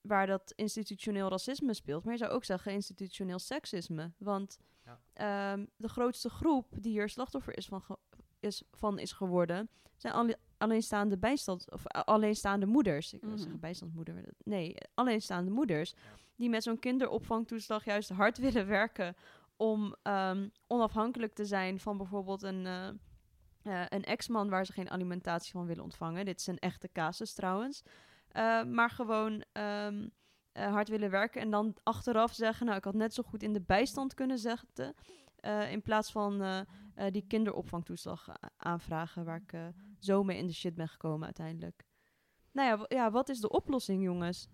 [0.00, 2.04] waar dat institutioneel racisme speelt.
[2.04, 4.12] Maar je zou ook zeggen institutioneel seksisme.
[4.18, 5.00] Want Ja.
[5.12, 7.98] ehm, de grootste groep die hier slachtoffer is van, ge-
[8.40, 9.68] is, van is geworden...
[9.96, 11.70] zijn alle, alleenstaande bijstand...
[11.72, 13.12] of alleenstaande moeders.
[13.12, 13.38] Ik wil Mhm.
[13.38, 14.24] zeggen bijstandsmoeder.
[14.44, 15.94] Nee, alleenstaande moeders.
[16.36, 19.16] Die met zo'n kinderopvangtoeslag juist hard willen werken...
[19.56, 22.66] om ehm, onafhankelijk te zijn van bijvoorbeeld een...
[22.66, 22.88] eh,
[23.64, 26.24] eh, een ex-man waar ze geen alimentatie van willen ontvangen.
[26.24, 27.82] Dit is een echte casus trouwens.
[28.32, 29.88] Uh, maar gewoon uh,
[30.52, 32.66] hard willen werken en dan achteraf zeggen...
[32.66, 34.94] nou, ik had net zo goed in de bijstand kunnen zetten...
[35.40, 36.60] Uh, in plaats van uh,
[37.10, 39.24] die kinderopvangtoeslag aanvragen...
[39.24, 41.84] waar ik zo mee in de shit ben gekomen uiteindelijk.
[42.52, 44.48] Nou ja, ja, wat is de oplossing, jongens?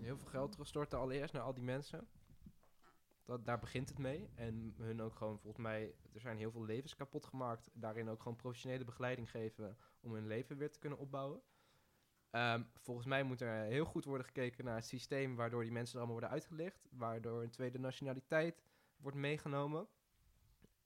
[0.00, 2.08] Heel veel geld terugstorten allereerst naar al die mensen.
[3.26, 4.30] Dat, daar begint het mee.
[4.34, 7.70] En hun ook gewoon, volgens mij, er zijn heel veel levens kapot gemaakt.
[7.72, 11.42] Daarin ook gewoon professionele begeleiding geven om hun leven weer te kunnen opbouwen.
[12.30, 15.94] Um, volgens mij moet er heel goed worden gekeken naar het systeem waardoor die mensen
[15.94, 16.86] er allemaal worden uitgelicht.
[16.90, 18.62] Waardoor een tweede nationaliteit
[18.96, 19.88] wordt meegenomen.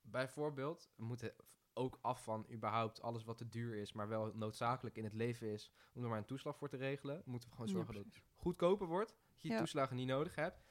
[0.03, 1.35] Bijvoorbeeld, we moeten
[1.75, 5.49] ook af van überhaupt alles wat te duur is, maar wel noodzakelijk in het leven
[5.49, 7.23] is, om er maar een toeslag voor te regelen.
[7.25, 9.59] Moeten we gewoon zorgen ja, dat het goedkoper wordt, dat je ja.
[9.59, 10.63] toeslagen niet nodig hebt.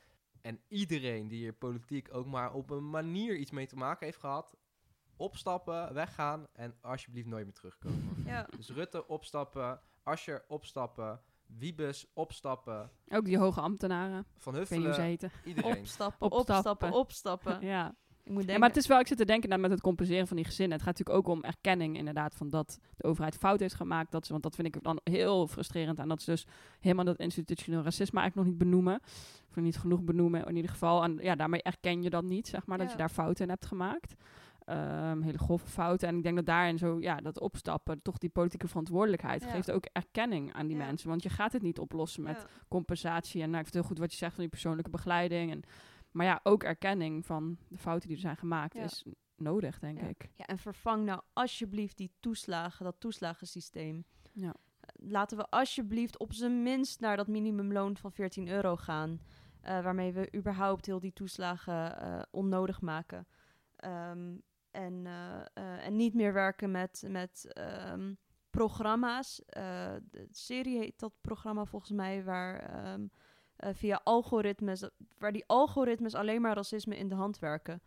[0.42, 4.20] En iedereen die hier politiek ook maar op een manier iets mee te maken heeft
[4.20, 4.58] gehad,
[5.18, 8.08] opstappen, weggaan en alsjeblieft nooit meer terugkomen.
[8.26, 8.48] Ja.
[8.56, 12.92] Dus Rutte opstappen, Ascher opstappen, Wiebes opstappen.
[13.08, 14.26] Ook die hoge ambtenaren.
[14.38, 15.78] Van Huffelen, iedereen.
[15.78, 17.66] Opstappen, opstappen, opstappen.
[17.66, 17.96] ja.
[18.38, 20.46] Ja, maar het is wel, ik zit te denken nou, met het compenseren van die
[20.46, 20.78] gezinnen.
[20.78, 24.12] Het gaat natuurlijk ook om erkenning inderdaad van dat de overheid fout heeft gemaakt.
[24.12, 26.08] Dat ze, want dat vind ik dan heel frustrerend aan.
[26.08, 26.46] Dat ze dus
[26.80, 29.00] helemaal dat institutioneel racisme eigenlijk nog niet benoemen.
[29.50, 31.04] Of niet genoeg benoemen in ieder geval.
[31.04, 33.66] En ja, daarmee erken je dat niet, zeg maar, dat je daar fouten in hebt
[33.66, 34.16] gemaakt.
[34.66, 36.08] Um, hele grove fouten.
[36.08, 39.50] En ik denk dat daarin zo, ja, dat opstappen, toch die politieke verantwoordelijkheid, Ja.
[39.50, 40.86] geeft ook erkenning aan die Ja.
[40.86, 41.10] mensen.
[41.10, 43.42] Want je gaat het niet oplossen met compensatie.
[43.42, 45.52] En nou, ik vind het heel goed wat je zegt van die persoonlijke begeleiding.
[45.52, 45.64] En,
[46.12, 48.84] maar ja, ook erkenning van de fouten die er zijn gemaakt Ja.
[48.84, 50.08] is nodig, denk Ja.
[50.08, 50.30] ik.
[50.36, 54.06] Ja, en vervang nou alsjeblieft die toeslagen, dat toeslagensysteem.
[54.34, 54.54] Ja.
[54.94, 59.20] Laten we alsjeblieft op zijn minst naar dat minimumloon van 14 euro gaan.
[59.62, 63.28] waarmee we überhaupt heel die toeslagen onnodig maken.
[63.76, 64.36] Ehm,
[64.72, 65.06] en,
[65.54, 68.14] en niet meer werken met, met ehm,
[68.50, 69.42] programma's.
[69.46, 72.70] de serie heet dat programma volgens mij, waar
[73.60, 77.82] ehm, via algoritmes, waar die algoritmes alleen maar racisme in de hand werken.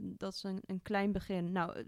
[0.00, 1.52] dat is een, een klein begin.
[1.52, 1.84] Nou,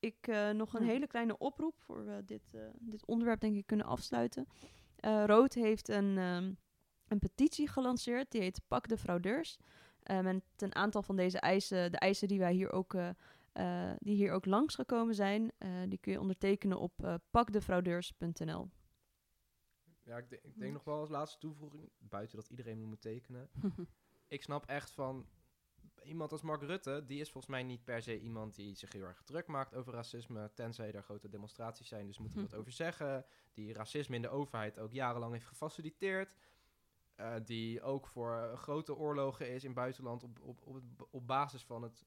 [0.00, 3.66] ik uh, nog een hele kleine oproep voor we dit, uh, dit onderwerp denk ik
[3.66, 4.48] kunnen afsluiten.
[5.04, 6.58] Uh, Rood heeft een, um,
[7.08, 9.58] een petitie gelanceerd, die heet Pak de fraudeurs.
[10.10, 12.96] Um, en een aantal van deze eisen, de eisen die wij hier ook,
[13.98, 15.52] die hier ook langsgekomen zijn,
[15.88, 18.68] die kun je ondertekenen op pakdefraudeurs.nl.
[20.08, 23.50] Ja, ik, ik denk nog wel als laatste toevoeging, buiten dat iedereen moet tekenen.
[24.28, 25.26] ik snap echt van,
[26.02, 29.04] iemand als Mark Rutte, die is volgens mij niet per se iemand die zich heel
[29.04, 32.72] erg druk maakt over racisme, tenzij er grote demonstraties zijn, dus moet hij wat over
[32.72, 33.24] zeggen.
[33.52, 36.36] Die racisme in de overheid ook jarenlang heeft gefaciliteerd.
[37.16, 41.82] Uh, die ook voor grote oorlogen is in buitenland op, op, op, op basis van
[41.82, 42.06] het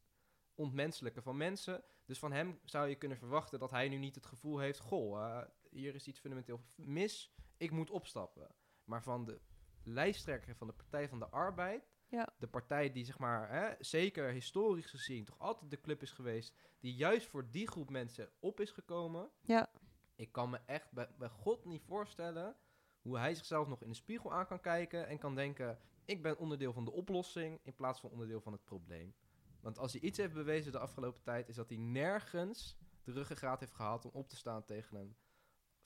[0.55, 1.83] ontmenselijke van mensen.
[2.05, 5.19] Dus van hem zou je kunnen verwachten dat hij nu niet het gevoel heeft: goh,
[5.19, 8.55] uh, hier is iets fundamenteel mis, ik moet opstappen.
[8.83, 9.41] Maar van de
[9.83, 12.33] lijsttrekker van de Partij van de Arbeid ja.
[12.37, 16.55] De partij die, zeg maar, hè, zeker historisch gezien, toch altijd de club is geweest,
[16.79, 19.29] die juist voor die groep mensen op is gekomen.
[19.41, 19.71] Ja.
[20.15, 22.55] Ik kan me echt bij, bij God niet voorstellen
[23.01, 26.37] hoe hij zichzelf nog in de spiegel aan kan kijken en kan denken: ik ben
[26.37, 29.15] onderdeel van de oplossing in plaats van onderdeel van het probleem.
[29.61, 33.59] Want als hij iets heeft bewezen de afgelopen tijd, is dat hij nergens de ruggengraat
[33.59, 35.15] heeft gehaald om op te staan tegen een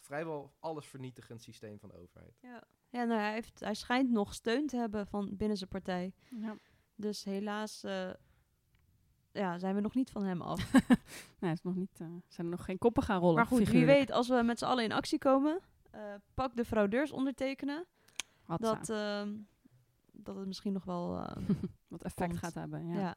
[0.06, 2.38] vrijwel alles vernietigend systeem van de overheid.
[2.42, 2.64] Ja.
[2.90, 6.14] Ja, nou, hij, heeft, hij schijnt nog steun te hebben van binnen zijn partij.
[6.30, 6.58] Ja.
[6.96, 8.10] Dus helaas uh,
[9.32, 10.72] ja, zijn we nog niet van hem af.
[11.40, 13.36] nee, is nog niet, uh, zijn er nog geen koppen gaan rollen.
[13.36, 15.60] Maar goed, wie weet, als we met z'n allen in actie komen,
[15.96, 16.02] uh,
[16.34, 17.86] pak de fraudeurs ondertekenen.
[18.46, 19.38] dat, ehm,
[20.12, 21.28] dat het misschien nog wel
[21.88, 22.88] wat effect gaat hebben.
[22.88, 23.00] ja.
[23.00, 23.16] ja.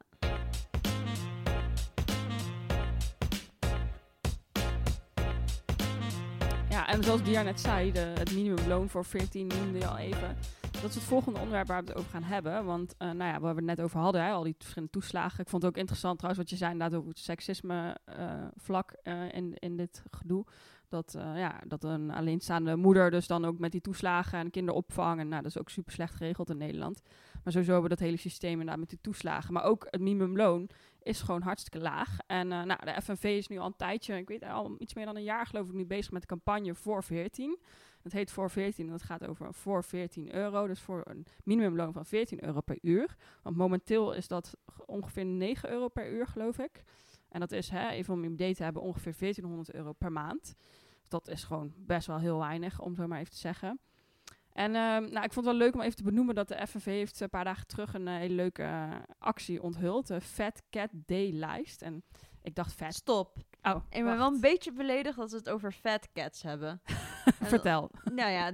[6.88, 10.37] En zoals Dia net zei, de, het minimumloon voor 14 noemde je al even.
[10.70, 12.64] Dat is het volgende onderwerp waar we het over gaan hebben.
[12.64, 15.40] Want uh, nou ja, we het net over hadden, hè, al die verschillende toeslagen.
[15.40, 18.94] Ik vond het ook interessant trouwens wat je zei inderdaad over het seksisme uh, vlak
[19.03, 20.44] uh, in, in dit gedoe.
[20.88, 25.20] Dat, ja, dat een alleenstaande moeder dus dan ook met die toeslagen en kinderopvang.
[25.20, 27.03] En nou, dat is ook super slecht geregeld in Nederland.
[27.33, 29.53] Maar sowieso hebben we dat hele systeem inderdaad met die toeslagen.
[29.53, 30.68] Maar ook het minimumloon
[31.09, 32.18] is gewoon hartstikke laag.
[32.27, 35.05] En uh, nou, de FNV is nu al een tijdje, ik weet al iets meer
[35.05, 37.59] dan een jaar geloof ik, nu bezig met de campagne voor 14.
[38.03, 40.66] Dat heet voor 14 en dat gaat over voor 14 euro.
[40.66, 43.16] Dus voor een minimumloon van 14 euro per uur.
[43.42, 46.83] Want momenteel is dat ongeveer 9 euro per uur, geloof ik.
[47.29, 50.55] En dat is, hè, even om een idee te hebben, ongeveer 1400 euro per maand.
[51.09, 53.81] Dat is gewoon best wel heel weinig, om zo maar even te zeggen.
[54.59, 56.85] En ehm, nou, ik vond het wel leuk om even te benoemen dat de FNV
[56.85, 60.07] heeft een paar dagen terug een uh, hele leuke uh, actie onthuld.
[60.07, 61.83] De Fat Cat Day lijst.
[61.83, 62.05] En
[62.42, 62.94] ik dacht vet.
[62.94, 63.37] Stop.
[63.62, 66.81] Oh, ik ben wel een beetje beledigd dat we het over fat cats hebben.
[67.53, 67.90] Vertel.
[68.12, 68.53] nou ja,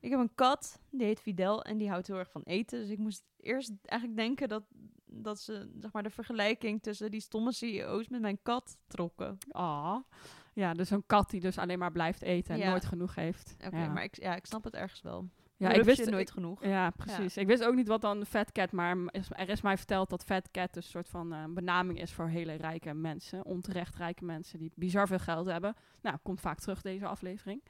[0.00, 2.80] ik heb een kat, die heet Fidel en die houdt heel erg van eten.
[2.80, 4.64] Dus ik moest eerst eigenlijk denken dat,
[5.04, 9.38] dat ze zeg maar, de vergelijking tussen die stomme CEO's met mijn kat trokken.
[9.50, 9.96] Ah.
[10.52, 13.56] Ja, dus een kat die dus alleen maar blijft eten en nooit genoeg heeft.
[13.66, 15.28] Oké, maar ik, ja, ik snap het ergens wel.
[15.56, 16.64] Ja, ik wist nooit genoeg.
[16.64, 17.36] Ja, precies.
[17.36, 18.96] Ik wist ook niet wat dan fat cat, maar
[19.28, 22.28] er is mij verteld dat fat cat dus een soort van uh, benaming is voor
[22.28, 25.74] hele rijke mensen, onterecht rijke mensen die bizar veel geld hebben.
[26.00, 27.62] Nou, komt vaak terug deze aflevering.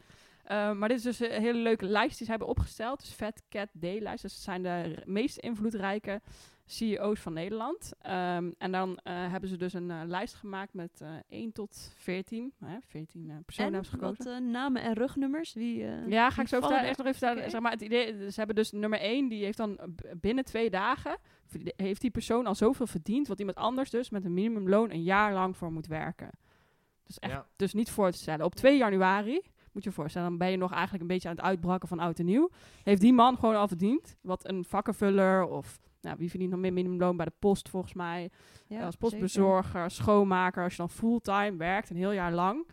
[0.44, 3.00] Uh, maar dit is dus een hele leuke lijst die ze hebben opgesteld.
[3.00, 4.22] Dus Fat Cat Day-lijst.
[4.22, 6.20] Dus het zijn de meest invloedrijke
[6.66, 7.92] CEO's van Nederland.
[8.06, 11.92] Um, en dan uh, hebben ze dus een uh, lijst gemaakt met uh, 1 tot
[11.96, 12.52] 14.
[12.64, 14.24] Hè, 14 personen hebben ze gekozen.
[14.24, 15.52] Wat namen en rugnummers?
[15.52, 16.84] Wie, ja, ga ik zo vertellen.
[16.84, 17.38] Eerst nog even vertellen.
[17.38, 17.50] Okay.
[17.50, 19.78] Zeg maar, het idee, ze hebben dus nummer 1, die heeft dan
[20.20, 21.16] binnen twee dagen...
[21.76, 23.28] heeft die persoon al zoveel verdiend...
[23.28, 26.30] wat iemand anders dus met een minimumloon een jaar lang voor moet werken.
[27.06, 27.46] Dus echt, ja.
[27.56, 28.44] dus niet voor te stellen.
[28.44, 29.40] Op 2 januari
[29.72, 31.98] moet je je voorstellen, dan ben je nog eigenlijk een beetje aan het uitbraken van
[31.98, 32.50] oud en nieuw.
[32.82, 34.16] Heeft die man gewoon al verdiend.
[34.20, 38.30] Wat een vakkenvuller of nou, wie verdient nog meer minimumloon bij de post volgens mij.
[38.66, 40.62] Ja, als postbezorger, schoonmaker.
[40.62, 42.66] Als je dan fulltime werkt, een heel jaar lang.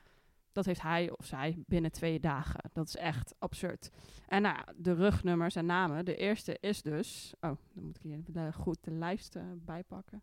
[0.51, 2.69] Dat heeft hij of zij binnen twee dagen.
[2.73, 3.89] Dat is echt absurd.
[4.27, 6.05] En nou, de rugnummers en namen.
[6.05, 7.33] De eerste is dus...
[7.39, 10.21] Oh, dan moet ik hier even de, goed de lijst uh, bijpakken.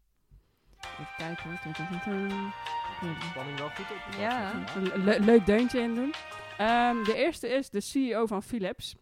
[0.81, 1.59] Even kijken hoor.
[3.31, 4.19] Spanning wel goed op.
[4.19, 4.65] Ja.
[4.95, 6.15] Le leuk deuntje in doen.
[6.61, 8.97] Um, de eerste is de CEO van Philips.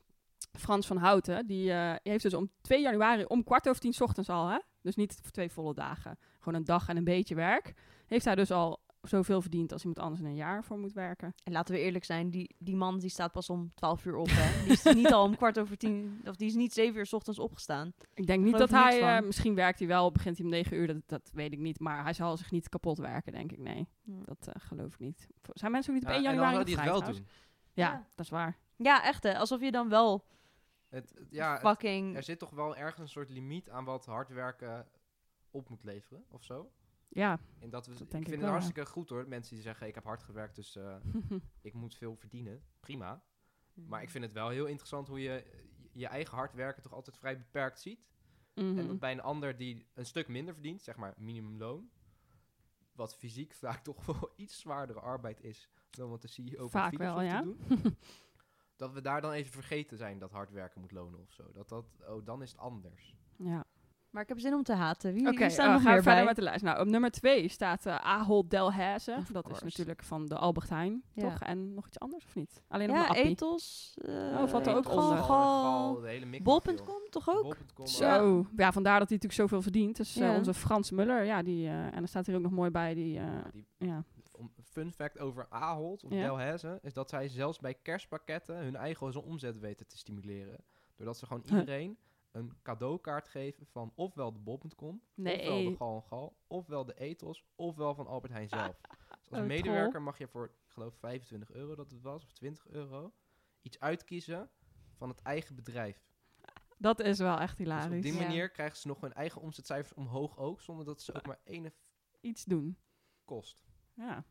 [0.58, 4.28] Frans van Houten, die uh, heeft dus om 2 januari om kwart over tien ochtends
[4.28, 4.58] al, hè?
[4.82, 7.74] dus niet voor twee volle dagen, gewoon een dag en een beetje werk,
[8.06, 11.34] heeft hij dus al zoveel verdient als iemand anders in een jaar voor moet werken.
[11.42, 14.28] En laten we eerlijk zijn, die, die man die staat pas om 12 uur op.
[14.30, 14.62] Hè?
[14.62, 17.12] Die is niet al om kwart over tien, of die is niet zeven uur s
[17.12, 17.92] ochtends opgestaan.
[18.14, 20.86] Ik denk niet dat hij, eh, misschien werkt hij wel, begint hij om negen uur,
[20.86, 21.80] dat, dat weet ik niet.
[21.80, 23.58] Maar hij zal zich niet kapot werken, denk ik.
[23.58, 25.26] Nee, dat eh, geloof ik niet.
[25.52, 27.26] Zijn mensen ook niet op Ja, 1 en dan januari het wel doen.
[27.72, 28.06] Ja, Ja.
[28.14, 28.58] dat is waar.
[28.76, 29.38] Ja, echt hè.
[29.38, 30.24] Alsof je dan wel
[30.94, 34.28] Het, het- ja, het- er zit toch wel ergens een soort limiet aan wat hard
[34.28, 34.88] werken
[35.50, 36.72] op moet leveren, of zo?
[37.08, 38.50] Ja, En dat we, Dat ik vind wel, het ja.
[38.50, 40.96] hartstikke goed hoor, mensen die zeggen ik heb hard gewerkt, dus eh,
[41.60, 42.64] ik moet veel verdienen.
[42.80, 43.22] Prima.
[43.74, 45.44] Maar ik vind het wel heel interessant hoe je
[45.92, 48.10] je eigen hard werken toch altijd vrij beperkt ziet.
[48.54, 48.78] Mhm.
[48.78, 51.90] En dat bij een ander die een stuk minder verdient, zeg maar minimumloon,
[52.92, 56.96] wat fysiek vaak toch wel iets zwaardere arbeid is dan wat de CEO van Vaak
[56.96, 57.40] wel, ja.
[57.40, 57.58] te doen.
[58.76, 61.42] dat we daar dan even vergeten zijn dat hard werken moet lonen of zo.
[61.52, 63.14] Dat dat, oh, dan is het anders.
[63.36, 63.64] ja.
[64.10, 65.12] Maar ik heb zin om te haten.
[65.14, 66.24] Wie, Oké, wie staan eh, nog gaan we verder bij?
[66.24, 66.64] met de lijst.
[66.64, 69.14] Nou, op nummer twee staat eh Ahold Delhaize.
[69.18, 71.22] Of Dat is natuurlijk van de Albert Heijn, Ja.
[71.30, 71.40] toch?
[71.40, 72.62] En nog iets anders, of niet?
[72.68, 73.24] Alleen nog Ja, maar Appie.
[73.30, 73.94] ethos.
[74.02, 75.16] eh, Oh, valt er ook onder.
[75.18, 76.00] Gal.
[76.42, 77.42] Bol.com toch ook?
[77.42, 78.72] Bol.com, Zo, ja.
[78.72, 79.96] vandaar dat hij natuurlijk zoveel verdient.
[79.96, 80.36] Dus eh, Ja.
[80.36, 83.18] onze Frans Muller, ja, die, eh, en er staat hier ook nog mooi bij, die,
[83.18, 84.04] eh, Ja, die, ja.
[84.74, 86.20] Fun fact over Ahold of Ja.
[86.22, 90.64] Delhaize is dat zij zelfs bij kerstpakketten hun eigen omzet weten te stimuleren.
[90.96, 91.98] Doordat ze gewoon iedereen
[92.32, 95.38] een cadeaukaart geven van ofwel de bol.com, Nee.
[95.40, 98.80] ofwel de Gal en Gal, ofwel de Ethos, ofwel van Albert Heijn zelf.
[99.20, 102.32] Dus als Oh, medewerker mag je voor, ik geloof 25 euro dat het was, of
[102.32, 103.12] 20 euro,
[103.62, 104.50] iets uitkiezen
[104.96, 106.04] van het eigen bedrijf.
[106.78, 107.96] Dat is wel echt Dus hilarisch.
[107.96, 108.18] op die Ja.
[108.26, 111.72] manier krijgen ze nog hun eigen omzetcijfers omhoog ook, zonder dat ze ook maar ene
[112.20, 112.78] Iets doen.
[113.24, 113.64] kost.
[113.94, 114.24] Ja,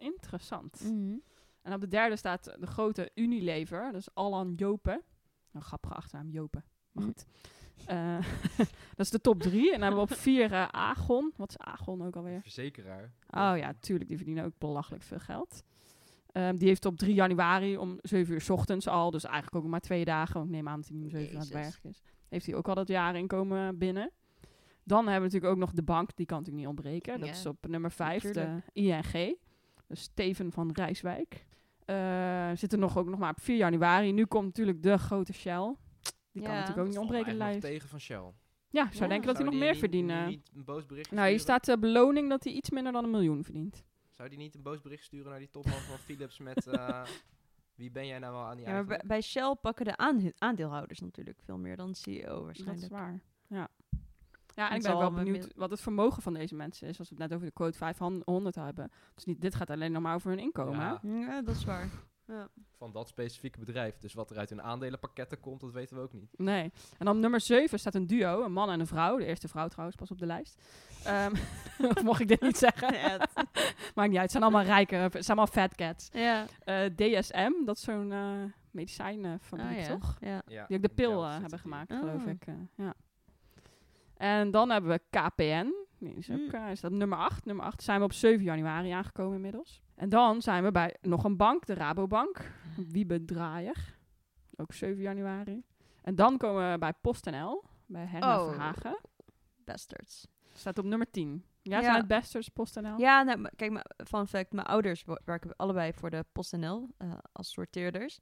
[0.00, 0.80] interessant.
[0.84, 1.14] Mhm.
[1.62, 5.02] En op de derde staat de grote Unilever, dus Allan Jopen.
[5.52, 6.64] Een grappige achternaam, Jopen.
[6.92, 7.10] Maar Hm.
[7.10, 7.24] goed.
[7.86, 8.18] Eh,
[8.96, 9.64] dat is de top drie.
[9.66, 11.32] En dan hebben we op vier eh, Agon.
[11.36, 12.40] Wat is Agon ook alweer?
[12.42, 13.12] Verzekeraar.
[13.30, 14.08] Oh ja, tuurlijk.
[14.08, 15.62] Die verdienen ook belachelijk veel geld.
[16.32, 19.70] Ehm, die heeft op 3 januari om 7 uur 's ochtends al, dus eigenlijk ook
[19.70, 21.52] maar twee dagen, want ik neem aan dat hij niet om 7 uur aan het
[21.52, 22.02] werk is.
[22.28, 24.10] Heeft hij ook al dat jaarinkomen binnen.
[24.84, 27.18] Dan hebben we natuurlijk ook nog de bank, die kan natuurlijk niet ontbreken.
[27.20, 28.62] Dat Ja, is op nummer 5, de.
[28.72, 29.36] ING.
[29.90, 31.46] Dus Steven van Rijswijk.
[31.84, 34.12] Eh zit er nog ook nog maar op 4 januari.
[34.12, 35.74] Nu komt natuurlijk de grote Shell.
[36.32, 37.60] Die kan natuurlijk ook niet ontbreken lijst.
[37.60, 38.32] tegen van Shell.
[38.68, 39.08] Ja, zou Ja.
[39.08, 40.28] denken dat hij nog meer niet- verdienen.
[40.28, 43.10] niet een boos bericht Nou, hier staat de beloning dat hij iets minder dan een
[43.10, 43.84] miljoen verdient.
[44.08, 46.66] Zou die niet een boos bericht sturen naar die topman van Philips met...
[46.66, 47.02] eh,
[47.80, 51.00] wie ben jij nou wel aan die Ja, maar bij, Shell pakken de aande- aandeelhouders
[51.00, 52.82] natuurlijk veel meer dan CEO Dat waarschijnlijk.
[52.82, 53.20] is waar.
[53.46, 53.68] Ja.
[54.54, 56.98] Ja, en ik ben wel benieuwd wat het vermogen van deze mensen is.
[56.98, 58.90] Als we het net over de quote 500 hebben.
[59.14, 60.78] Dus niet, dit gaat alleen nog maar over hun inkomen.
[60.80, 61.00] Ja.
[61.02, 61.88] Ja, dat is waar.
[62.26, 62.48] Ja.
[62.76, 63.98] Van dat specifieke bedrijf.
[63.98, 66.38] Dus wat er uit hun aandelenpakketten komt, dat weten we ook niet.
[66.38, 66.62] Nee.
[66.98, 69.16] En dan op nummer 7 staat een duo, een man en een vrouw.
[69.16, 70.62] De eerste vrouw trouwens, pas op de lijst.
[71.04, 71.32] Ehm,
[71.96, 72.88] of mocht ik dit niet zeggen?
[73.94, 76.08] Maakt niet uit, het zijn allemaal rijke, het zijn allemaal fat cats.
[76.12, 76.44] ja.
[76.64, 79.86] Eh, DSM, dat is zo'n eh medicijnenfabriek, Ah, ja.
[79.86, 80.16] toch?
[80.20, 80.42] Ja.
[80.46, 81.98] Ja, Die ook de pil hebben gemaakt, Ah.
[81.98, 82.46] geloof ik.
[82.46, 82.94] eh, ja.
[84.20, 85.72] En dan hebben we KPN.
[86.04, 86.50] Is, ook, Mm.
[86.50, 87.44] eh, is dat nummer 8.
[87.44, 89.82] Nummer 8 zijn we op 7 januari aangekomen inmiddels.
[89.94, 92.50] En dan zijn we bij nog een bank, de Rabobank.
[92.88, 93.98] Wiebe Draaier.
[94.56, 95.62] Ook 7 januari.
[96.02, 98.48] En dan komen we bij PostNL, bij Herna Oh.
[98.48, 98.98] Verhagen.
[99.64, 100.26] Bastards.
[100.54, 101.44] Staat op nummer 10.
[101.62, 101.82] Ja, Ja.
[101.82, 102.98] zijn het besters PostNL?
[102.98, 107.50] Ja, nou, kijk, maar fun fact, mijn ouders werken allebei voor de PostNL eh als
[107.52, 108.20] sorteerders.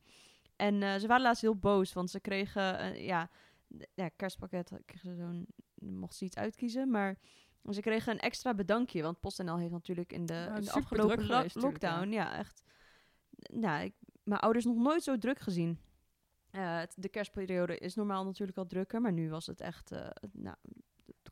[0.57, 3.31] En eh, ze waren laatst heel boos, want ze kregen, ja,
[3.95, 5.47] ja, kerstpakket, kregen ze zo'n,
[5.81, 7.19] mocht ze iets uitkiezen, maar
[7.71, 11.27] ze kregen een extra bedankje, want PostNL heeft natuurlijk in de, Ja, in de afgelopen
[11.27, 12.37] lo- lockdown, ja.
[12.39, 12.63] echt,
[13.53, 15.79] nou, ik, mijn ouders nog nooit zo druk gezien.
[16.51, 20.09] Eh, het- de kerstperiode is normaal natuurlijk al drukker, maar nu was het echt, eh,
[20.33, 20.57] nou,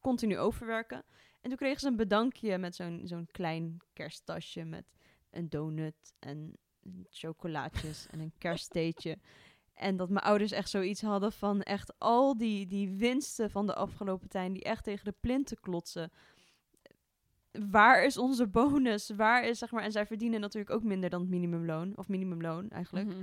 [0.01, 1.05] continu overwerken.
[1.41, 4.85] En toen kregen ze een bedankje met zo'n zo'n klein kersttasje met
[5.31, 6.53] een donut en
[7.11, 9.19] chocolaatjes en een kersttheetje.
[9.77, 13.75] En dat mijn ouders echt zoiets hadden van echt al die, die winsten van de
[13.75, 16.11] afgelopen tijd, die echt tegen de plinten klotsen.
[17.71, 19.11] Waar is onze bonus?
[19.11, 22.69] Waar is, zeg maar, en zij verdienen natuurlijk ook minder dan het minimumloon, of minimumloon
[22.71, 23.07] eigenlijk.
[23.07, 23.17] Mhm.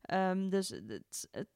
[0.00, 1.48] Ehm, dus het, het,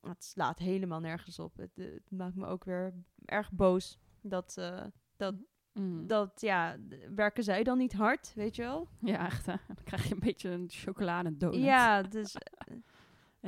[0.00, 1.56] het slaat helemaal nergens op.
[1.56, 4.84] Het, het maakt me ook weer erg boos dat, eh,
[5.16, 5.34] dat,
[5.72, 6.06] Mhm.
[6.06, 6.76] dat, ja,
[7.14, 8.88] werken zij dan niet hard, weet je wel?
[9.00, 9.46] Ja, echt.
[9.46, 9.54] Hè?
[9.66, 11.62] Dan krijg je een beetje een chocoladedonut.
[11.64, 12.36] Ja, dus.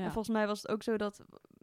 [0.04, 1.20] en volgens mij was het ook zo dat,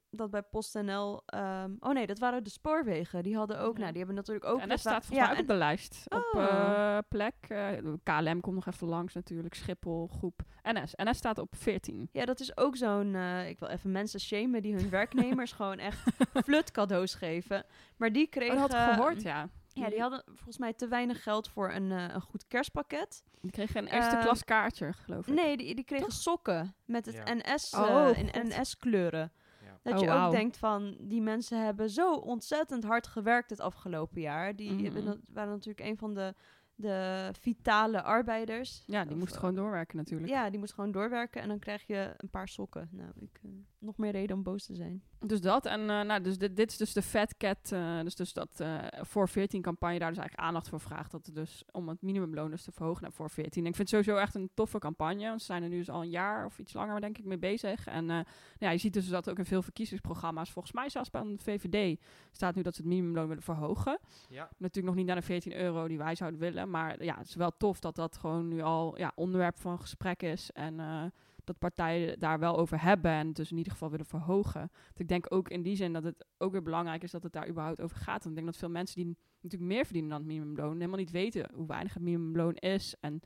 [0.10, 3.24] dat bij PostNL, ehm oh nee, dat waren de spoorwegen.
[3.24, 4.60] Die hadden ook, nou, die hebben natuurlijk ook...
[4.60, 6.04] en dat staat volgens mij ook op de lijst.
[6.10, 6.44] Op Oh.
[6.44, 7.36] eh, plek.
[7.48, 7.68] eh,
[8.04, 9.54] KLM komt nog even langs natuurlijk.
[9.54, 10.42] Schiphol, groep.
[10.64, 10.94] NS.
[10.96, 12.10] NS staat op 14.
[12.12, 15.78] Ja, dat is ook zo'n, eh, ik wil even mensen shamen die hun werknemers gewoon
[15.80, 16.00] echt
[16.44, 17.66] flut cadeaus geven.
[17.98, 18.58] Maar die Oh, kregen...
[18.58, 19.50] dat had gehoord, ja.
[19.80, 23.24] Ja, die hadden volgens mij te weinig geld voor een, uh, een goed kerstpakket.
[23.42, 25.34] Die kregen een eerste uh, klas kaartje, geloof ik.
[25.34, 29.32] Nee, die, die kregen sokken met het NS uh, in NS-kleuren.
[29.64, 29.80] Ja.
[29.82, 34.22] Dat je oh, ook denkt van, die mensen hebben zo ontzettend hard gewerkt het afgelopen
[34.22, 34.56] jaar.
[34.56, 36.34] Die hebben, waren natuurlijk een van de,
[36.76, 38.84] de vitale arbeiders.
[38.88, 40.30] Ja, die Of, moest eh, gewoon doorwerken natuurlijk.
[40.30, 42.90] Ja, die moest gewoon doorwerken en dan krijg je een paar sokken.
[42.92, 43.50] Nou, ik, eh,
[43.86, 45.04] nog meer reden om boos te zijn.
[45.20, 45.66] Dus dat.
[45.66, 47.72] En eh, nou, dus dit, dit is dus de Fat Cat.
[47.72, 51.12] eh, dus, dus dat eh, voor 14 campagne daar dus eigenlijk aandacht voor vraagt.
[51.12, 53.62] Dat het dus om het minimumloon dus te verhogen naar voor 14.
[53.64, 55.28] En ik vind het sowieso echt een toffe campagne.
[55.28, 57.38] Want ze zijn er nu dus al een jaar of iets langer denk ik mee
[57.38, 57.88] bezig.
[57.88, 58.20] En eh,
[58.58, 60.52] ja, je ziet dus dat ook in veel verkiezingsprogramma's.
[60.52, 62.00] Volgens mij zelfs bij de VVD
[62.32, 64.00] staat nu dat ze het minimumloon willen verhogen.
[64.30, 66.70] Ja, Natuurlijk nog niet naar de 14 euro die wij zouden willen.
[66.70, 70.22] Maar ja, het is wel tof dat dat gewoon nu al ja, onderwerp van gesprek
[70.22, 70.52] is.
[70.52, 71.04] En eh,
[71.46, 73.12] dat partijen daar wel over hebben.
[73.12, 74.60] En het dus in ieder geval willen verhogen.
[74.60, 77.34] Want ik denk ook in die zin dat het ook weer belangrijk is dat het
[77.34, 78.24] daar überhaupt over gaat.
[78.24, 80.74] Want ik denk dat veel mensen die natuurlijk meer verdienen dan het minimumloon...
[80.74, 82.96] helemaal niet weten hoe weinig het minimumloon is.
[83.00, 83.22] En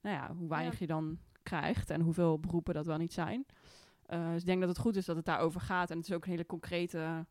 [0.00, 0.78] nou ja, hoe weinig Ja.
[0.80, 1.90] je dan krijgt.
[1.90, 3.46] En hoeveel beroepen dat wel niet zijn.
[4.06, 5.90] Eh, dus ik denk dat het goed is dat het daarover gaat.
[5.90, 7.26] En het is ook een hele concrete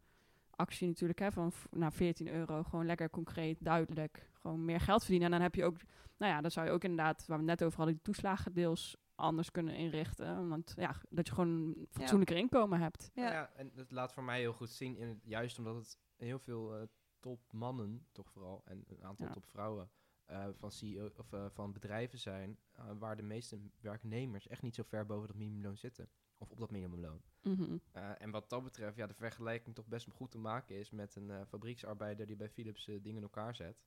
[0.55, 2.63] actie natuurlijk, hè, van naar 14 euro.
[2.63, 4.29] Gewoon lekker concreet, duidelijk.
[4.33, 5.25] Gewoon meer geld verdienen.
[5.25, 5.77] En dan heb je ook,
[6.17, 8.97] nou ja, dan zou je ook inderdaad, waar we net over hadden, die toeslagen deels
[9.19, 10.49] anders kunnen inrichten.
[10.49, 13.11] Want ja, dat je gewoon een fatsoenlijker inkomen hebt.
[13.13, 13.31] Ja.
[13.31, 13.51] ja.
[13.55, 16.75] en dat laat voor mij heel goed zien, in het, juist omdat het heel veel
[16.75, 16.87] eh
[17.19, 19.33] topmannen, toch vooral, en een aantal Ja.
[19.33, 19.89] topvrouwen
[20.25, 22.59] eh, van, CEO, of, eh, van bedrijven zijn,
[22.97, 26.09] waar de meeste werknemers echt niet zo ver boven dat minimumloon zitten.
[26.37, 27.21] Of op dat minimumloon.
[27.41, 27.77] Mhm.
[27.91, 31.15] Eh, en wat dat betreft, ja, de vergelijking toch best goed te maken is met
[31.15, 33.83] een eh, fabrieksarbeider die bij Philips dingen in elkaar zet.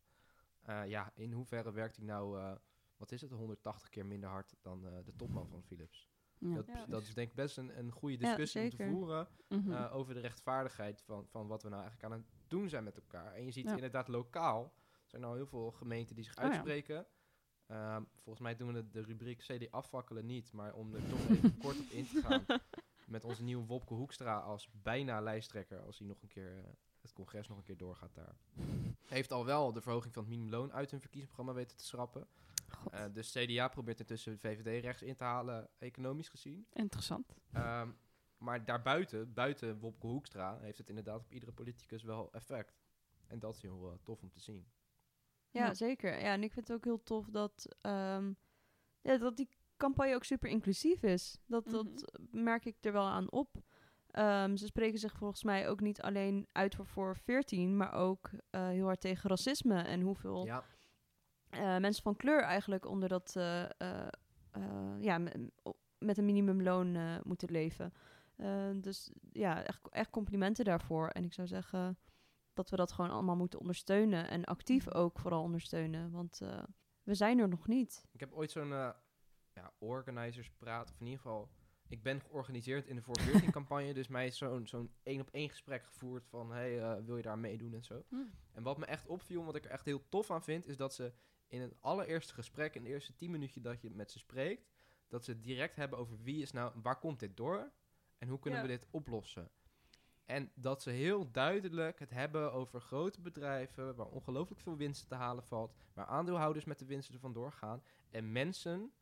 [0.62, 2.52] Eh, ja, in hoeverre werkt hij nou, eh,
[3.02, 6.08] wat is het, 180 keer minder hard dan eh, de topman van Philips?
[6.38, 6.86] Ja, dat, Ja.
[6.86, 9.72] dat is denk ik best een, een goede Ja, discussie om te voeren Mhm.
[9.72, 12.96] eh, over de rechtvaardigheid van, van wat we nou eigenlijk aan het doen zijn met
[12.96, 13.34] elkaar.
[13.34, 13.74] En je ziet Ja.
[13.74, 16.50] inderdaad lokaal, er zijn al heel veel gemeenten die zich Oh ja.
[16.50, 17.06] uitspreken.
[17.66, 21.28] Ehm, volgens mij doen we de, de rubriek CD afvakkelen niet, maar om er toch
[21.28, 22.44] even kort op in te gaan.
[23.06, 26.64] Met onze nieuwe Wopke Hoekstra als bijna lijsttrekker, als hij nog een keer eh,
[27.00, 28.36] het congres nog een keer doorgaat daar.
[29.06, 32.26] Heeft al wel de verhoging van het minimumloon uit hun verkiezingsprogramma weten te schrappen.
[32.90, 36.66] Eh dus CDA probeert intussen VVD rechts in te halen, economisch gezien.
[36.72, 37.34] interessant.
[37.52, 37.90] Ehm,
[38.38, 42.80] maar daarbuiten, buiten Wopke Hoekstra, heeft het inderdaad op iedere politicus wel effect.
[43.26, 44.66] En dat is heel eh, tof om te zien.
[45.50, 45.74] Ja, Ja.
[45.74, 46.10] zeker.
[46.20, 48.32] Ja, en ik vind het ook heel tof dat, ehm,
[49.00, 51.38] ja, dat die campagne ook super inclusief is.
[51.46, 53.56] Dat, dat merk ik er wel aan op.
[54.10, 58.30] Ehm, ze spreken zich volgens mij ook niet alleen uit voor, voor 14, maar ook
[58.50, 60.64] eh, heel hard tegen racisme en hoeveel Ja,
[61.58, 64.08] mensen van kleur eigenlijk onder dat, eh, eh,
[64.50, 65.18] eh, ja,
[65.98, 67.92] met een minimumloon eh, moeten leven.
[68.36, 71.08] Eh, dus ja, echt, echt complimenten daarvoor.
[71.08, 71.98] En ik zou zeggen
[72.52, 76.62] dat we dat gewoon allemaal moeten ondersteunen en actief ook vooral ondersteunen, want eh,
[77.02, 78.04] we zijn er nog niet.
[78.12, 78.90] ik heb ooit zo'n eh
[79.54, 81.50] ja, organizerspraat, of in ieder geval...
[81.88, 85.30] Ik ben georganiseerd in de voor 14 campagne, dus mij is zo'n zo'n één op
[85.30, 88.04] één gesprek gevoerd van, hey, eh, wil je daar meedoen en zo.
[88.08, 88.16] Hm.
[88.52, 90.94] En wat me echt opviel, wat ik er echt heel tof aan vind, is dat
[90.94, 91.12] ze
[91.52, 94.70] in het allereerste gesprek, in de eerste 10 minuutjes dat je met ze spreekt,
[95.08, 97.70] dat ze het direct hebben over wie is nou, waar komt dit door
[98.18, 98.66] en hoe kunnen Ja.
[98.66, 99.50] we dit oplossen.
[100.24, 105.14] En dat ze heel duidelijk het hebben over grote bedrijven waar ongelooflijk veel winst te
[105.14, 108.92] halen valt, waar aandeelhouders met de winsten er vandoor gaan en mensen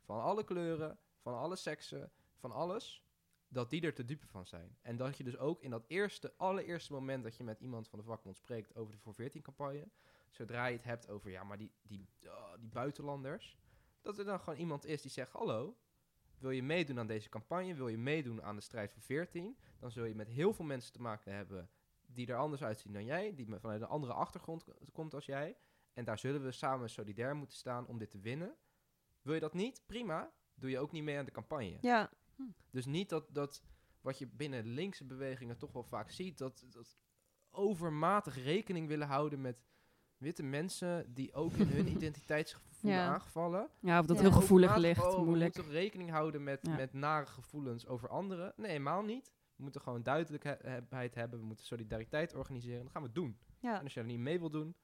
[0.00, 3.02] van alle kleuren, van alle seksen, van alles,
[3.48, 4.76] dat die er te dupe van zijn.
[4.82, 7.98] En dat je dus ook in dat eerste, allereerste moment dat je met iemand van
[7.98, 9.88] de vakbond spreekt over de voor 14 campagne,
[10.30, 13.58] zodra je het hebt over, ja, maar die, die, oh, die buitenlanders,
[14.00, 15.76] dat er dan gewoon iemand is die zegt, hallo,
[16.38, 19.90] wil je meedoen aan deze campagne, wil je meedoen aan de strijd voor 14, dan
[19.90, 21.70] zul je met heel veel mensen te maken hebben
[22.06, 25.56] die er anders uitzien dan jij, die vanuit een andere achtergrond komt als jij.
[25.92, 28.56] En daar zullen we samen solidair moeten staan om dit te winnen.
[29.22, 29.82] Wil je dat niet?
[29.86, 30.32] Prima.
[30.54, 31.78] Doe je ook niet mee aan de campagne.
[31.80, 32.10] Ja,
[32.70, 33.62] Dus niet dat, dat
[34.00, 36.98] wat je binnen linkse bewegingen toch wel vaak ziet, dat, dat
[37.50, 39.66] overmatig rekening willen houden met
[40.18, 43.06] witte mensen die ook in hun identiteitsgevoel Ja.
[43.06, 43.68] aangevallen.
[43.80, 44.22] Ja, of dat Ja.
[44.22, 45.44] heel gevoelig ligt, oh, We moeilijk.
[45.54, 46.74] moeten toch rekening houden met, Ja.
[46.76, 48.52] met nare gevoelens over anderen?
[48.56, 49.32] Nee, helemaal niet.
[49.56, 51.38] We moeten gewoon duidelijkheid hebben.
[51.38, 52.82] We moeten solidariteit organiseren.
[52.82, 53.38] Dat gaan we doen.
[53.60, 53.76] ja.
[53.78, 54.74] En als je er niet mee wil doen,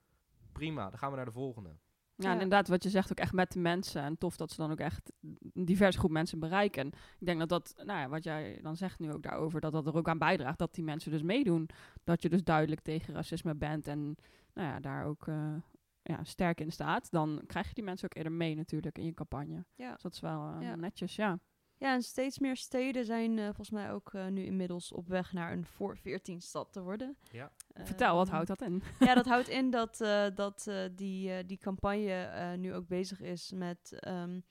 [0.53, 0.91] prima.
[0.91, 1.77] Dan gaan we naar de volgende.
[2.17, 4.03] Ja, en inderdaad, wat je zegt, ook echt met de mensen.
[4.03, 5.13] En tof dat ze dan ook echt
[5.53, 6.83] een diverse groep mensen bereiken.
[6.83, 9.73] En ik denk dat dat, nou ja, wat jij dan zegt nu ook daarover, dat
[9.73, 11.69] dat er ook aan bijdraagt dat die mensen dus meedoen.
[12.05, 14.17] Dat je dus duidelijk tegen racisme bent en
[14.55, 15.55] nou ja, daar ook eh,
[16.03, 17.11] ja, sterk in staat.
[17.11, 19.65] Dan krijg je die mensen ook eerder mee natuurlijk in je campagne.
[19.75, 19.93] Ja.
[19.93, 20.75] Dus dat is wel eh, Ja.
[20.75, 21.39] netjes, ja.
[21.77, 25.33] Ja, en steeds meer steden zijn uh, volgens mij ook uh, nu inmiddels op weg
[25.33, 27.17] naar een voor 14 stad te worden.
[27.31, 27.53] Ja.
[27.77, 28.83] Uh, Vertel, wat houdt dat in?
[28.99, 29.97] ja, dat houdt in dat,
[30.35, 34.45] dat die, die campagne nu ook bezig is met um,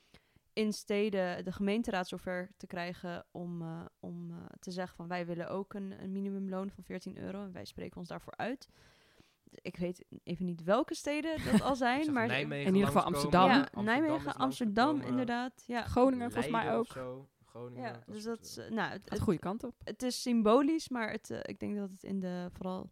[0.54, 3.64] in steden de gemeenteraad zover te krijgen om,
[4.00, 7.66] om te zeggen van wij willen ook een, een minimumloon van 14 euro en wij
[7.66, 8.70] spreken ons daarvoor uit
[9.62, 13.50] ik weet even niet welke steden dat al zijn, maar Nijmegen in ieder geval Amsterdam.
[13.50, 15.64] Ja, Nijmegen, Amsterdam inderdaad.
[15.68, 15.86] Ja.
[15.86, 16.86] Groningen volgens mij ook.
[16.86, 17.28] Zo.
[17.46, 19.76] Groningen, ja, dus dat is, nou, het, de goede kant op.
[19.84, 22.92] Het is symbolisch, maar het, uh, ik denk dat het in de vooral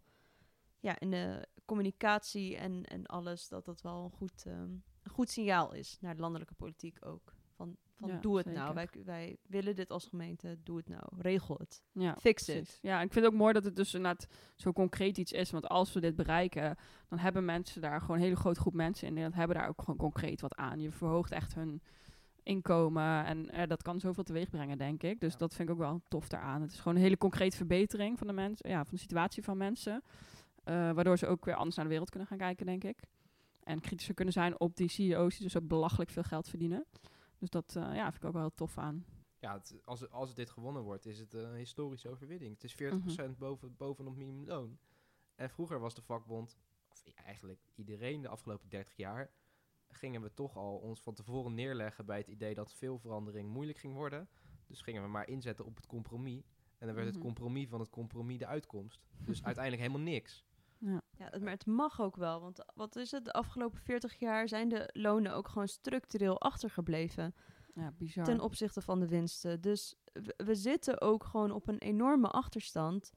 [0.80, 5.30] ja, in de communicatie en, en alles dat dat wel een goed, um, een goed
[5.30, 7.34] signaal is naar de landelijke politiek ook.
[7.94, 8.56] Van, ja, doe het nou.
[8.56, 8.74] zeker.
[8.74, 9.04] nou.
[9.04, 11.02] Wij, wij willen dit als gemeente, doe het nou.
[11.18, 11.82] Regel het.
[11.92, 12.78] Ja, Fix it.
[12.82, 14.26] Ja, ik vind het ook mooi dat het dus inderdaad
[14.56, 15.50] zo concreet iets is.
[15.50, 16.76] Want als we dit bereiken,
[17.08, 19.18] dan hebben mensen daar gewoon een hele grote groep mensen in.
[19.18, 20.80] En hebben daar ook gewoon concreet wat aan.
[20.80, 21.82] Je verhoogt echt hun
[22.42, 23.24] inkomen.
[23.24, 25.20] En eh, dat kan zoveel teweeg brengen, denk ik.
[25.20, 26.62] Dus dat vind ik ook wel tof daaraan.
[26.62, 29.56] Het is gewoon een hele concrete verbetering van de, mensen, ja, van de situatie van
[29.56, 30.02] mensen.
[30.64, 32.98] Uh, waardoor ze ook weer anders naar de wereld kunnen gaan kijken, denk ik.
[33.62, 36.84] En kritischer kunnen zijn op die CEO's die dus ook belachelijk veel geld verdienen.
[37.42, 39.04] Dus dat uh, ja, vind ik ook wel heel tof aan.
[39.38, 42.52] Ja, het, als, als dit gewonnen wordt, is het een historische overwinning.
[42.52, 43.34] Het is 40% mm -hmm.
[43.38, 44.78] boven, bovenop minimumloon.
[45.34, 49.30] En vroeger was de vakbond, of eigenlijk iedereen de afgelopen 30 jaar,
[49.88, 53.78] gingen we toch al ons van tevoren neerleggen bij het idee dat veel verandering moeilijk
[53.78, 54.28] ging worden.
[54.66, 56.42] Dus gingen we maar inzetten op het compromis.
[56.78, 57.24] En dan werd het mhm.
[57.24, 59.00] compromis van het compromis de uitkomst.
[59.18, 60.44] Dus uiteindelijk helemaal niks.
[60.84, 61.02] Ja.
[61.10, 62.40] ja, maar het mag ook wel.
[62.40, 63.24] Want wat is het?
[63.24, 67.34] De afgelopen 40 jaar zijn de lonen ook gewoon structureel achtergebleven.
[67.74, 68.24] Ja, bizar.
[68.24, 69.60] Ten opzichte van de winsten.
[69.60, 69.96] Dus
[70.36, 73.12] we, zitten ook gewoon op een enorme achterstand.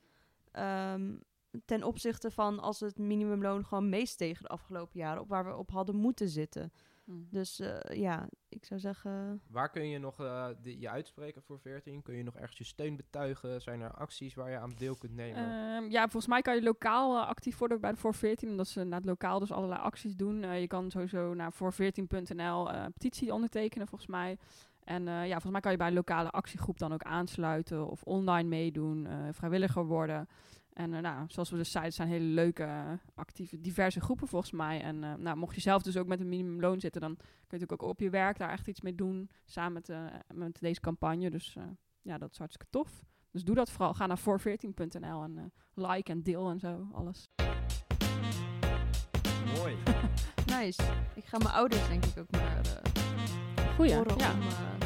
[0.51, 1.21] Um,
[1.65, 5.55] ten opzichte van als het minimumloon gewoon meest tegen de afgelopen jaren, op waar we
[5.55, 6.71] op hadden moeten zitten.
[7.05, 7.27] Hmm.
[7.31, 9.41] Dus uh, ja, ik zou zeggen.
[9.47, 12.01] Waar kun je nog uh, de, je uitspreken voor 14?
[12.01, 13.61] Kun je nog ergens je steun betuigen?
[13.61, 15.83] Zijn er acties waar je aan deel kunt nemen?
[15.83, 18.67] Uh, ja, volgens mij kan je lokaal uh, actief worden bij de voor 14, omdat
[18.67, 20.39] ze naar het lokaal dus allerlei acties doen.
[20.59, 24.37] je kan sowieso naar voor14.nl petitie ondertekenen, volgens mij.
[24.83, 28.49] En ja, volgens mij kan je bij een lokale actiegroep dan ook aansluiten of online
[28.49, 30.27] meedoen, vrijwilliger worden.
[30.75, 34.51] En uh, nou, zoals we dus zeiden, zijn hele leuke, uh, actieve, diverse groepen volgens
[34.51, 34.81] mij.
[34.81, 37.45] En uh, nou, mocht je zelf dus ook met een minimumloon zitten, dan kun je
[37.47, 39.29] natuurlijk ook op je werk daar echt iets mee doen.
[39.45, 39.97] Samen met,
[40.33, 41.29] met deze campagne.
[41.29, 41.57] Dus
[42.01, 43.03] ja, dat is hartstikke tof.
[43.31, 43.93] Dus doe dat vooral.
[43.93, 47.29] Ga naar voor14.nl en like en deel en zo, alles.
[49.55, 49.75] Mooi.
[50.59, 50.83] nice.
[51.15, 52.81] Ik ga mijn ouders denk ik ook maar
[53.75, 53.99] Goeie, ja.
[53.99, 54.84] om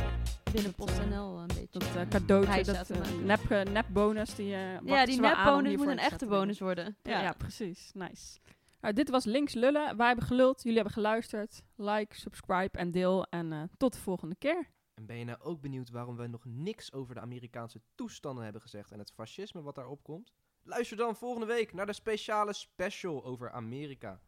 [0.52, 1.80] binnen PostNL een beetje.
[1.80, 6.00] Dat uh, cadeautje, dat uh, nep, uh, nepbonus die je Ja, die nepbonus moet een
[6.00, 6.98] echte bonus worden.
[7.04, 7.92] Ja, ja precies.
[7.94, 8.40] Nice.
[8.82, 9.98] Nou, dit was Links Lullen.
[9.98, 11.64] Wij hebben geluld, jullie hebben geluisterd.
[11.76, 13.26] Like, subscribe en deel.
[13.26, 14.68] En tot de volgende keer.
[14.94, 18.62] En ben je nou ook benieuwd waarom we nog niks over de Amerikaanse toestanden hebben
[18.62, 20.34] gezegd en het fascisme wat daarop komt?
[20.64, 24.22] Luister dan volgende week naar de speciale special over Amerika.